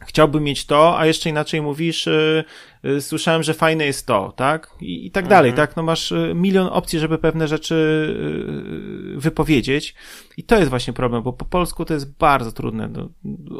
chciałbym 0.01 0.43
mieć 0.43 0.65
to, 0.65 0.99
a 0.99 1.05
jeszcze 1.05 1.29
inaczej 1.29 1.61
mówisz, 1.61 2.07
y, 2.07 2.43
y, 2.85 3.01
słyszałem, 3.01 3.43
że 3.43 3.53
fajne 3.53 3.85
jest 3.85 4.05
to, 4.05 4.33
tak? 4.35 4.69
I, 4.81 5.05
i 5.05 5.11
tak 5.11 5.27
dalej, 5.27 5.49
mhm. 5.49 5.67
tak? 5.67 5.75
No 5.75 5.83
masz 5.83 6.13
milion 6.35 6.67
opcji, 6.71 6.99
żeby 6.99 7.17
pewne 7.17 7.47
rzeczy 7.47 7.75
wypowiedzieć 9.19 9.95
i 10.37 10.43
to 10.43 10.57
jest 10.57 10.69
właśnie 10.69 10.93
problem, 10.93 11.23
bo 11.23 11.33
po 11.33 11.45
polsku 11.45 11.85
to 11.85 11.93
jest 11.93 12.17
bardzo 12.17 12.51
trudne. 12.51 12.87
No, 12.87 13.09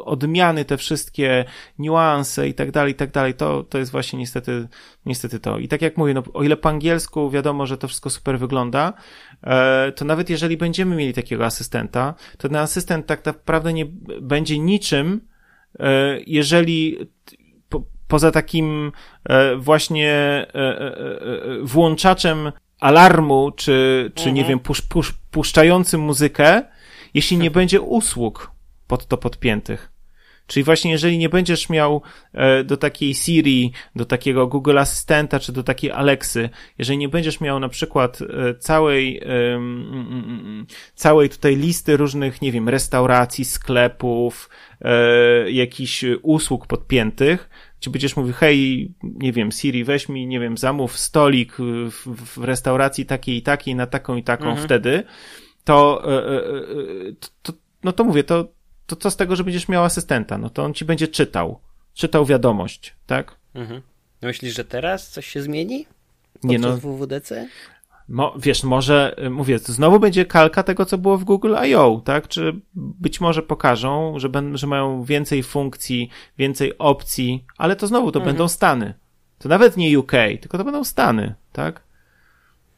odmiany, 0.04 0.64
te 0.64 0.76
wszystkie 0.76 1.44
niuanse 1.78 2.48
i 2.48 2.54
tak 2.54 2.70
dalej, 2.70 2.92
i 2.92 2.96
tak 2.96 3.10
dalej, 3.10 3.34
to, 3.34 3.62
to 3.62 3.78
jest 3.78 3.92
właśnie 3.92 4.18
niestety, 4.18 4.68
niestety 5.06 5.40
to. 5.40 5.58
I 5.58 5.68
tak 5.68 5.82
jak 5.82 5.96
mówię, 5.96 6.14
no, 6.14 6.22
o 6.34 6.42
ile 6.42 6.56
po 6.56 6.68
angielsku 6.68 7.30
wiadomo, 7.30 7.66
że 7.66 7.78
to 7.78 7.88
wszystko 7.88 8.10
super 8.10 8.38
wygląda, 8.38 8.92
e, 9.42 9.92
to 9.92 10.04
nawet 10.04 10.30
jeżeli 10.30 10.56
będziemy 10.56 10.96
mieli 10.96 11.12
takiego 11.12 11.44
asystenta, 11.44 12.14
to 12.38 12.48
ten 12.48 12.56
asystent 12.56 13.06
tak 13.06 13.24
naprawdę 13.24 13.72
nie 13.72 13.86
będzie 14.20 14.58
niczym, 14.58 15.30
E, 15.78 16.18
jeżeli 16.26 16.96
po, 17.68 17.82
poza 18.08 18.30
takim 18.30 18.92
e, 19.28 19.56
właśnie 19.56 20.46
włączaczem 21.62 22.52
alarmu, 22.80 23.50
czy, 23.50 24.10
czy 24.14 24.22
mhm. 24.22 24.36
nie 24.36 24.44
wiem, 24.44 24.58
pusz, 24.58 24.82
pusz, 24.82 25.12
puszczającym 25.30 26.00
muzykę, 26.00 26.62
jeśli 27.14 27.36
nie 27.36 27.50
będzie 27.50 27.80
usług 27.80 28.50
pod 28.86 29.06
to 29.06 29.16
podpiętych. 29.16 29.90
Czyli 30.50 30.64
właśnie 30.64 30.90
jeżeli 30.90 31.18
nie 31.18 31.28
będziesz 31.28 31.68
miał 31.68 32.02
do 32.64 32.76
takiej 32.76 33.14
Siri, 33.14 33.72
do 33.96 34.04
takiego 34.04 34.46
Google 34.46 34.78
Asystenta, 34.78 35.40
czy 35.40 35.52
do 35.52 35.62
takiej 35.62 35.90
Alexy, 35.90 36.50
jeżeli 36.78 36.98
nie 36.98 37.08
będziesz 37.08 37.40
miał 37.40 37.60
na 37.60 37.68
przykład 37.68 38.18
całej, 38.58 39.22
całej 40.94 41.30
tutaj 41.30 41.56
listy 41.56 41.96
różnych, 41.96 42.42
nie 42.42 42.52
wiem, 42.52 42.68
restauracji, 42.68 43.44
sklepów, 43.44 44.50
e, 44.80 45.50
jakichś 45.50 46.04
usług 46.22 46.66
podpiętych, 46.66 47.50
gdzie 47.80 47.90
będziesz 47.90 48.16
mówił, 48.16 48.34
hej, 48.34 48.92
nie 49.02 49.32
wiem, 49.32 49.52
Siri, 49.52 49.84
weź 49.84 50.08
mi, 50.08 50.26
nie 50.26 50.40
wiem, 50.40 50.56
zamów 50.56 50.98
stolik 50.98 51.56
w, 51.90 52.36
w 52.36 52.44
restauracji 52.44 53.06
takiej 53.06 53.36
i 53.36 53.42
takiej 53.42 53.74
na 53.74 53.86
taką 53.86 54.16
i 54.16 54.22
taką 54.22 54.44
mhm. 54.44 54.64
wtedy, 54.66 55.04
to, 55.64 56.02
e, 56.04 56.26
e, 56.26 56.36
e, 56.36 57.12
to, 57.42 57.52
no 57.84 57.92
to 57.92 58.04
mówię, 58.04 58.24
to, 58.24 58.52
to 58.86 58.96
co 58.96 59.10
z 59.10 59.16
tego, 59.16 59.36
że 59.36 59.44
będziesz 59.44 59.68
miał 59.68 59.84
asystenta? 59.84 60.38
No 60.38 60.50
to 60.50 60.64
on 60.64 60.74
ci 60.74 60.84
będzie 60.84 61.08
czytał, 61.08 61.60
czytał 61.94 62.26
wiadomość, 62.26 62.94
tak? 63.06 63.36
Mhm. 63.54 63.82
Myślisz, 64.22 64.56
że 64.56 64.64
teraz 64.64 65.10
coś 65.10 65.26
się 65.26 65.42
zmieni? 65.42 65.86
Nie 66.42 66.58
no. 66.58 66.76
WWDC? 66.76 67.48
Mo, 68.10 68.34
wiesz, 68.38 68.64
może, 68.64 69.16
y, 69.26 69.30
mówię, 69.30 69.58
znowu 69.58 70.00
będzie 70.00 70.24
kalka 70.24 70.62
tego, 70.62 70.86
co 70.86 70.98
było 70.98 71.18
w 71.18 71.24
Google 71.24 71.56
I.O., 71.68 72.02
tak? 72.04 72.28
Czy 72.28 72.60
być 72.74 73.20
może 73.20 73.42
pokażą, 73.42 74.18
że, 74.18 74.28
ben, 74.28 74.58
że 74.58 74.66
mają 74.66 75.04
więcej 75.04 75.42
funkcji, 75.42 76.10
więcej 76.38 76.78
opcji, 76.78 77.44
ale 77.58 77.76
to 77.76 77.86
znowu 77.86 78.12
to 78.12 78.18
mhm. 78.18 78.34
będą 78.36 78.48
Stany. 78.48 78.94
To 79.38 79.48
nawet 79.48 79.76
nie 79.76 79.98
UK, 79.98 80.12
tylko 80.40 80.58
to 80.58 80.64
będą 80.64 80.84
Stany, 80.84 81.34
tak? 81.52 81.82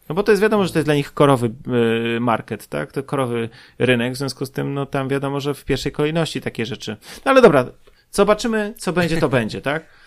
No 0.09 0.15
bo 0.15 0.23
to 0.23 0.33
jest 0.33 0.43
wiadomo, 0.43 0.65
że 0.65 0.73
to 0.73 0.79
jest 0.79 0.87
dla 0.87 0.95
nich 0.95 1.15
korowy 1.15 1.51
y, 2.17 2.21
market, 2.21 2.67
tak? 2.67 2.93
To 2.93 3.03
korowy 3.03 3.49
rynek, 3.79 4.13
w 4.13 4.17
związku 4.17 4.47
z 4.47 4.51
tym, 4.51 4.75
no 4.75 4.87
tam 4.87 5.09
wiadomo, 5.09 5.41
że 5.41 5.55
w 5.55 5.65
pierwszej 5.65 5.93
kolejności 5.93 6.41
takie 6.41 6.67
rzeczy. 6.67 6.97
No 7.25 7.31
ale 7.31 7.43
dobra, 7.43 7.67
zobaczymy, 8.11 8.75
co 8.77 8.93
będzie, 8.93 9.17
to 9.17 9.29
będzie, 9.29 9.61
tak? 9.61 10.02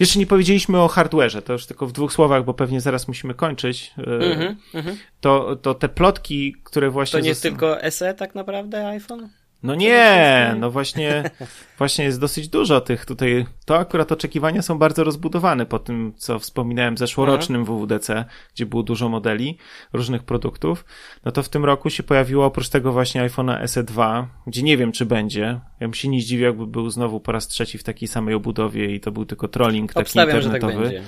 Jeszcze 0.00 0.18
nie 0.18 0.26
powiedzieliśmy 0.26 0.80
o 0.80 0.86
hardware'ze, 0.86 1.42
to 1.42 1.52
już 1.52 1.66
tylko 1.66 1.86
w 1.86 1.92
dwóch 1.92 2.12
słowach, 2.12 2.44
bo 2.44 2.54
pewnie 2.54 2.80
zaraz 2.80 3.08
musimy 3.08 3.34
kończyć. 3.34 3.94
Mm 3.96 4.56
-hmm, 4.74 4.96
to, 5.20 5.56
to 5.56 5.74
te 5.74 5.88
plotki, 5.88 6.54
które 6.64 6.90
właśnie... 6.90 7.18
To 7.18 7.22
nie 7.22 7.28
jest 7.28 7.42
tylko 7.42 7.90
SE 7.90 8.14
tak 8.14 8.34
naprawdę 8.34 8.88
iPhone? 8.88 9.28
No 9.62 9.74
nie, 9.74 10.54
no 10.58 10.70
właśnie, 10.70 11.30
właśnie 11.78 12.04
jest 12.04 12.20
dosyć 12.20 12.48
dużo 12.48 12.80
tych 12.80 13.06
tutaj. 13.06 13.46
To 13.64 13.78
akurat 13.78 14.12
oczekiwania 14.12 14.62
są 14.62 14.78
bardzo 14.78 15.04
rozbudowane 15.04 15.66
po 15.66 15.78
tym, 15.78 16.12
co 16.16 16.38
wspominałem 16.38 16.96
zeszłorocznym 16.96 17.62
Aha. 17.62 17.72
WWDC, 17.72 18.24
gdzie 18.54 18.66
było 18.66 18.82
dużo 18.82 19.08
modeli 19.08 19.58
różnych 19.92 20.22
produktów. 20.22 20.84
No 21.24 21.32
to 21.32 21.42
w 21.42 21.48
tym 21.48 21.64
roku 21.64 21.90
się 21.90 22.02
pojawiło 22.02 22.44
oprócz 22.44 22.68
tego 22.68 22.92
właśnie 22.92 23.22
iPhone'a 23.28 23.62
SE2, 23.64 24.24
gdzie 24.46 24.62
nie 24.62 24.76
wiem, 24.76 24.92
czy 24.92 25.06
będzie. 25.06 25.40
Ja 25.80 25.88
bym 25.88 25.94
się 25.94 26.08
nie 26.08 26.20
zdziwił, 26.20 26.46
jakby 26.46 26.66
był 26.66 26.90
znowu 26.90 27.20
po 27.20 27.32
raz 27.32 27.48
trzeci 27.48 27.78
w 27.78 27.84
takiej 27.84 28.08
samej 28.08 28.34
obudowie 28.34 28.94
i 28.94 29.00
to 29.00 29.12
był 29.12 29.24
tylko 29.24 29.48
trolling 29.48 29.92
taki 29.92 30.02
Obstawiam, 30.02 30.36
internetowy. 30.36 30.72
Że 30.72 30.78
tak 30.78 30.82
będzie. 30.82 31.02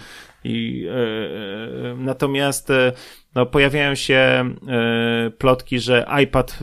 I, 0.45 0.87
e, 0.89 0.93
e, 0.93 1.95
natomiast 1.97 2.71
e, 2.71 2.93
no, 3.35 3.47
pojawiają 3.47 3.95
się 3.95 4.15
e, 4.17 5.31
plotki, 5.39 5.79
że 5.79 6.07
iPad, 6.23 6.59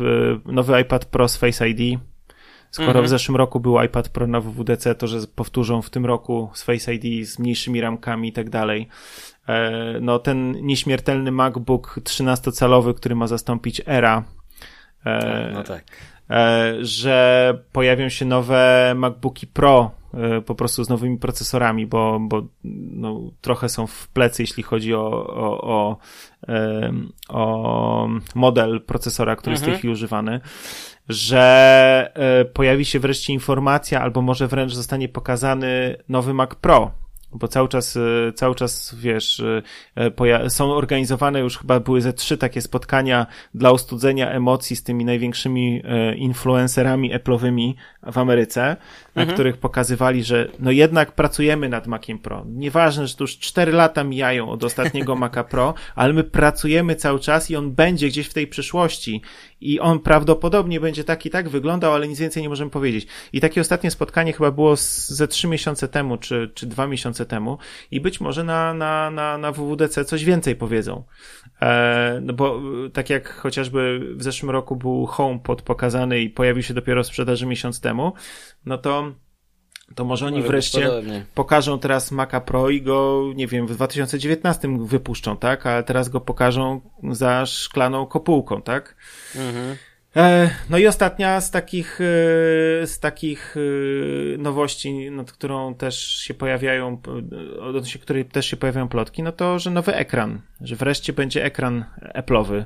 nowy 0.46 0.82
iPad 0.82 1.06
Pro 1.06 1.28
z 1.28 1.38
Face 1.38 1.70
ID, 1.70 2.00
skoro 2.72 2.88
mhm. 2.88 3.06
w 3.06 3.10
zeszłym 3.10 3.36
roku 3.36 3.60
był 3.60 3.82
iPad 3.82 4.10
Pro 4.10 4.28
na 4.28 4.42
WWDC, 4.42 4.96
to 4.96 5.08
że 5.08 5.18
powtórzą 5.36 5.82
w 5.82 5.90
tym 5.90 6.06
roku 6.06 6.50
z 6.54 6.63
Face 6.63 6.94
ID 6.94 7.28
z 7.28 7.40
mniejszymi 7.40 7.82
ramkami 7.82 8.30
i 8.30 8.34
tak 8.34 8.50
dalej. 8.50 8.88
No, 10.02 10.20
ten 10.20 10.52
nieśmiertelny 10.52 11.32
MacBook 11.32 12.00
13-calowy, 12.04 12.94
który 12.94 13.16
ma 13.16 13.28
zastąpić 13.28 13.82
Era. 13.86 14.24
No 15.54 15.63
tak. 15.63 15.84
Że 16.82 17.60
pojawią 17.72 18.10
się 18.10 18.26
nowe 18.26 18.94
MacBooki 18.96 19.48
Pro 19.48 19.92
E, 20.13 20.42
po 20.42 20.56
prostu 20.56 20.84
z 20.84 20.90
nowymi 20.90 21.18
procesorami, 21.18 21.88
bo, 21.88 22.20
bo 22.22 22.48
no, 22.63 23.22
trochę 23.42 23.70
są 23.70 23.88
w 23.88 24.08
plecy, 24.08 24.44
jeśli 24.44 24.63
chodzi 24.63 24.94
o, 24.94 25.28
o, 25.28 25.62
o, 25.62 26.00
o 27.30 28.10
model 28.36 28.82
procesora, 28.82 29.36
który 29.36 29.54
mhm. 29.54 29.54
jest 29.54 29.63
w 29.63 29.66
tej 29.66 29.72
mhm. 29.72 29.80
chwili 29.80 29.94
używany, 29.94 30.40
że 31.10 32.12
e, 32.13 32.46
pojawi 32.46 32.86
się 32.86 33.00
wreszcie 33.00 33.34
informacja, 33.34 34.02
albo 34.02 34.22
może 34.22 34.48
wręcz 34.48 34.74
zostanie 34.74 35.10
pokazany 35.10 35.98
nowy 36.10 36.34
Mac 36.34 36.56
Pro, 36.56 36.92
bo 37.38 37.47
cały 37.47 37.67
czas, 37.69 37.97
e, 37.97 38.34
cały 38.34 38.56
czas, 38.56 38.95
wiesz, 39.00 39.43
są 40.47 40.71
organizowane 40.71 41.39
już 41.39 41.58
chyba 41.58 41.80
były 41.80 42.02
ze 42.02 42.13
trzy 42.13 42.38
takie 42.38 42.62
spotkania 42.62 43.26
dla 43.54 43.71
ostudzenia 43.71 44.32
emocji 44.32 44.76
z 44.76 44.84
tymi 44.84 45.06
największymi 45.06 45.84
influencerami 46.15 47.13
Apple'owymi 47.13 47.73
w 48.04 48.17
Ameryce, 48.17 48.76
na 49.15 49.21
mhm. 49.21 49.34
których 49.34 49.58
pokazywali, 49.58 50.23
że 50.23 50.47
no 50.60 50.71
jednak 50.71 51.12
pracujemy 51.12 51.69
nad 51.69 51.88
Maciem 51.88 52.19
Pro. 52.19 52.45
Nieważne, 52.47 53.08
że 53.08 53.15
to 53.15 53.23
już 53.23 53.39
4 53.39 53.71
lata 53.71 54.04
mijają 54.04 54.50
od 54.50 54.63
ostatniego 54.63 55.15
Maca 55.28 55.43
Pro, 55.43 55.73
ale 55.95 56.13
my 56.13 56.23
pracujemy 56.23 56.95
cały 56.95 57.19
czas 57.19 57.52
i 57.52 57.56
on 57.56 57.71
będzie 57.71 58.08
gdzieś 58.08 58.28
w 58.28 58.34
tej 58.34 58.47
przyszłości 58.47 59.21
i 59.62 59.80
on 59.80 60.00
prawdopodobnie 60.00 60.80
będzie 60.80 61.04
tak 61.04 61.26
i 61.26 61.30
tak 61.30 61.50
wyglądał, 61.50 61.93
ale 61.93 62.08
nic 62.08 62.20
więcej 62.20 62.43
nie 62.43 62.50
możemy 62.50 62.72
powiedzieć. 62.72 63.08
I 63.34 63.41
takie 63.41 63.62
ostatnie 63.62 63.91
spotkanie 63.91 64.34
chyba 64.34 64.52
było 64.52 64.76
ze 64.76 65.28
trzy 65.28 65.48
miesiące 65.48 65.88
temu, 65.88 66.17
czy, 66.17 66.52
czy 66.54 66.65
dwa 66.67 66.88
miesiące 66.88 67.26
temu 67.26 67.58
i 67.91 68.02
być 68.02 68.22
może 68.22 68.43
na, 68.43 68.74
na, 68.74 69.12
na, 69.12 69.38
na 69.38 69.52
WWDC 69.52 70.06
coś 70.06 70.26
więcej 70.26 70.56
powiedzą. 70.56 71.04
E, 71.62 72.20
no 72.24 72.34
bo 72.34 72.62
e, 72.86 72.89
tak 72.89 73.10
jak 73.10 73.34
chociażby 73.34 74.00
w 74.15 74.24
zeszłym 74.24 74.50
roku 74.50 74.76
był 74.76 75.06
HomePod 75.06 75.62
pokazany 75.62 76.22
i 76.22 76.30
pojawił 76.30 76.63
się 76.63 76.74
dopiero 76.74 77.04
w 77.04 77.08
sprzedaży 77.08 77.46
miesiąc 77.46 77.82
temu, 77.82 78.13
no 78.65 78.78
to 78.78 79.12
to 79.95 80.06
może 80.06 80.26
oni 80.26 80.41
wreszcie 80.41 80.89
pokażą 81.36 81.80
teraz 81.80 82.12
Maca 82.12 82.41
Pro 82.41 82.69
i 82.69 82.82
go, 82.82 83.23
nie 83.36 83.47
wiem, 83.47 83.67
w 83.67 83.76
2019 83.76 84.78
wypuszczą, 84.80 85.38
tak? 85.38 85.65
Ale 85.65 85.84
teraz 85.84 86.10
go 86.10 86.21
pokażą 86.21 86.82
za 87.12 87.45
szklaną 87.45 88.06
kopułką, 88.06 88.62
tak? 88.62 88.95
Mhm. 89.36 89.78
E, 90.17 90.50
no 90.69 90.78
i 90.78 90.88
ostatnia 90.88 91.41
z 91.41 91.52
takich, 91.52 92.02
e, 92.02 92.04
z 92.88 93.00
takich 93.00 93.56
e, 93.58 94.38
nowości, 94.38 95.12
nad 95.12 95.32
którą 95.32 95.76
też 95.76 96.00
się 96.00 96.34
pojawiają, 96.34 97.02
odnośnie 97.62 98.02
której 98.02 98.26
też 98.26 98.45
się 98.45 98.58
pojawiają 98.58 98.88
plotki, 98.88 99.23
no 99.23 99.32
to, 99.32 99.60
że 99.60 99.71
nowy 99.71 99.95
ekran, 99.95 100.41
że 100.62 100.76
wreszcie 100.76 101.13
będzie 101.13 101.43
ekran 101.43 101.86
Apple'owy, 102.15 102.63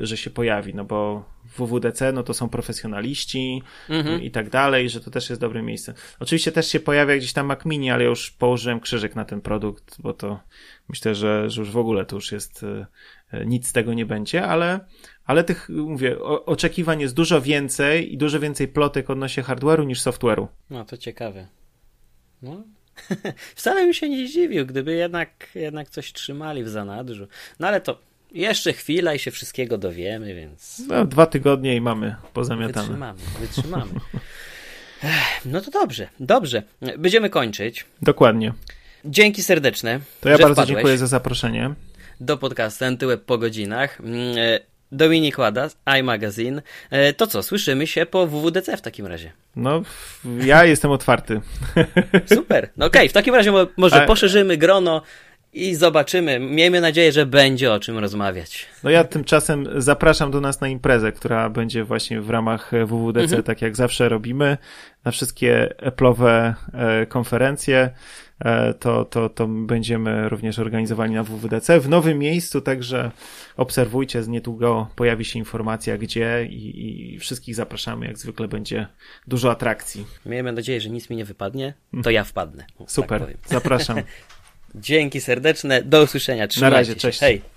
że 0.00 0.16
się 0.16 0.30
pojawi, 0.30 0.74
no 0.74 0.84
bo 0.84 1.24
WWDC, 1.58 2.12
no 2.12 2.22
to 2.22 2.34
są 2.34 2.48
profesjonaliści 2.48 3.62
mhm. 3.88 4.22
i 4.22 4.30
tak 4.30 4.50
dalej, 4.50 4.90
że 4.90 5.00
to 5.00 5.10
też 5.10 5.30
jest 5.30 5.40
dobre 5.40 5.62
miejsce. 5.62 5.94
Oczywiście 6.20 6.52
też 6.52 6.68
się 6.68 6.80
pojawia 6.80 7.16
gdzieś 7.16 7.32
tam 7.32 7.46
Mac 7.46 7.64
Mini, 7.64 7.90
ale 7.90 8.04
już 8.04 8.30
położyłem 8.30 8.80
krzyżyk 8.80 9.16
na 9.16 9.24
ten 9.24 9.40
produkt, 9.40 9.96
bo 9.98 10.14
to 10.14 10.40
myślę, 10.88 11.14
że, 11.14 11.50
że 11.50 11.60
już 11.60 11.70
w 11.70 11.76
ogóle 11.76 12.04
to 12.04 12.16
już 12.16 12.32
jest, 12.32 12.64
nic 13.46 13.68
z 13.68 13.72
tego 13.72 13.94
nie 13.94 14.06
będzie, 14.06 14.46
ale 14.46 14.80
ale 15.30 15.44
tych, 15.44 15.68
mówię, 15.68 16.22
oczekiwań 16.22 17.00
jest 17.00 17.14
dużo 17.14 17.40
więcej 17.40 18.12
i 18.14 18.18
dużo 18.18 18.40
więcej 18.40 18.68
plotek 18.68 19.10
odnośnie 19.10 19.42
hardware'u 19.42 19.86
niż 19.86 20.00
software'u. 20.00 20.46
No 20.70 20.84
to 20.84 20.96
ciekawe. 20.96 21.46
No. 22.42 22.64
Wcale 23.56 23.80
bym 23.84 23.94
się 23.94 24.08
nie 24.08 24.28
zdziwił, 24.28 24.66
gdyby 24.66 24.92
jednak, 24.92 25.48
jednak 25.54 25.90
coś 25.90 26.12
trzymali 26.12 26.64
w 26.64 26.68
zanadrzu. 26.68 27.26
No 27.60 27.68
ale 27.68 27.80
to 27.80 28.00
jeszcze 28.32 28.72
chwila 28.72 29.14
i 29.14 29.18
się 29.18 29.30
wszystkiego 29.30 29.78
dowiemy, 29.78 30.34
więc. 30.34 30.82
No, 30.88 31.04
dwa 31.04 31.26
tygodnie 31.26 31.76
i 31.76 31.80
mamy 31.80 32.16
pozamiatane. 32.32 32.86
Wytrzymamy, 32.86 33.20
wytrzymamy. 33.40 33.92
No 35.44 35.60
to 35.60 35.70
dobrze, 35.70 36.08
dobrze. 36.20 36.62
Będziemy 36.98 37.30
kończyć. 37.30 37.86
Dokładnie. 38.02 38.52
Dzięki 39.04 39.42
serdeczne. 39.42 40.00
To 40.20 40.28
ja 40.28 40.38
bardzo 40.38 40.54
wpadłeś. 40.54 40.76
dziękuję 40.76 40.98
za 40.98 41.06
zaproszenie 41.06 41.74
do 42.20 42.36
podcastu 42.36 42.84
Antyweb 42.84 43.24
po 43.24 43.38
godzinach. 43.38 44.00
Mm, 44.00 44.38
e, 44.38 44.60
Dominik 44.92 45.38
Ładas, 45.38 45.76
iMagazine. 45.98 46.62
E, 46.90 47.12
to 47.12 47.26
co, 47.26 47.42
słyszymy 47.42 47.86
się 47.86 48.06
po 48.06 48.26
WWDC 48.26 48.76
w 48.76 48.80
takim 48.80 49.06
razie. 49.06 49.32
No, 49.56 49.82
ja 50.44 50.64
jestem 50.64 50.90
otwarty. 50.90 51.40
Super. 52.34 52.70
No 52.76 52.86
okej, 52.86 53.00
okay, 53.00 53.08
w 53.08 53.12
takim 53.12 53.34
razie 53.34 53.52
może 53.76 54.06
poszerzymy 54.06 54.56
grono 54.56 55.02
i 55.52 55.74
zobaczymy. 55.74 56.38
Miejmy 56.40 56.80
nadzieję, 56.80 57.12
że 57.12 57.26
będzie 57.26 57.72
o 57.72 57.80
czym 57.80 57.98
rozmawiać. 57.98 58.66
No 58.84 58.90
ja 58.90 59.04
tymczasem 59.04 59.68
zapraszam 59.76 60.30
do 60.30 60.40
nas 60.40 60.60
na 60.60 60.68
imprezę, 60.68 61.12
która 61.12 61.50
będzie 61.50 61.84
właśnie 61.84 62.20
w 62.20 62.30
ramach 62.30 62.72
WWDC, 62.86 63.22
mhm. 63.22 63.42
tak 63.42 63.62
jak 63.62 63.76
zawsze 63.76 64.08
robimy, 64.08 64.58
na 65.04 65.10
wszystkie 65.10 65.74
Apple'owe 65.78 66.54
e, 66.72 67.06
konferencje. 67.06 67.90
E, 68.40 68.74
to, 68.74 69.04
to, 69.04 69.28
to 69.28 69.46
będziemy 69.46 70.28
również 70.28 70.58
organizowani 70.58 71.14
na 71.14 71.22
WWDC 71.22 71.80
w 71.80 71.88
nowym 71.88 72.18
miejscu, 72.18 72.60
także 72.60 73.10
obserwujcie, 73.56 74.22
niedługo 74.28 74.88
pojawi 74.96 75.24
się 75.24 75.38
informacja 75.38 75.98
gdzie 75.98 76.46
i, 76.50 77.14
i 77.14 77.18
wszystkich 77.18 77.54
zapraszamy, 77.54 78.06
jak 78.06 78.18
zwykle 78.18 78.48
będzie 78.48 78.86
dużo 79.26 79.50
atrakcji. 79.50 80.06
Miejmy 80.26 80.52
nadzieję, 80.52 80.80
że 80.80 80.90
nic 80.90 81.10
mi 81.10 81.16
nie 81.16 81.24
wypadnie, 81.24 81.74
to 82.02 82.10
ja 82.10 82.24
wpadnę. 82.24 82.64
Super, 82.86 83.20
tak 83.26 83.36
zapraszam. 83.46 83.98
Dzięki 84.74 85.20
serdeczne, 85.20 85.82
do 85.82 86.02
usłyszenia. 86.02 86.48
Trzymajcie 86.48 86.70
Na 86.70 86.76
razie, 86.78 86.96
cześć. 86.96 87.20
Hej. 87.20 87.42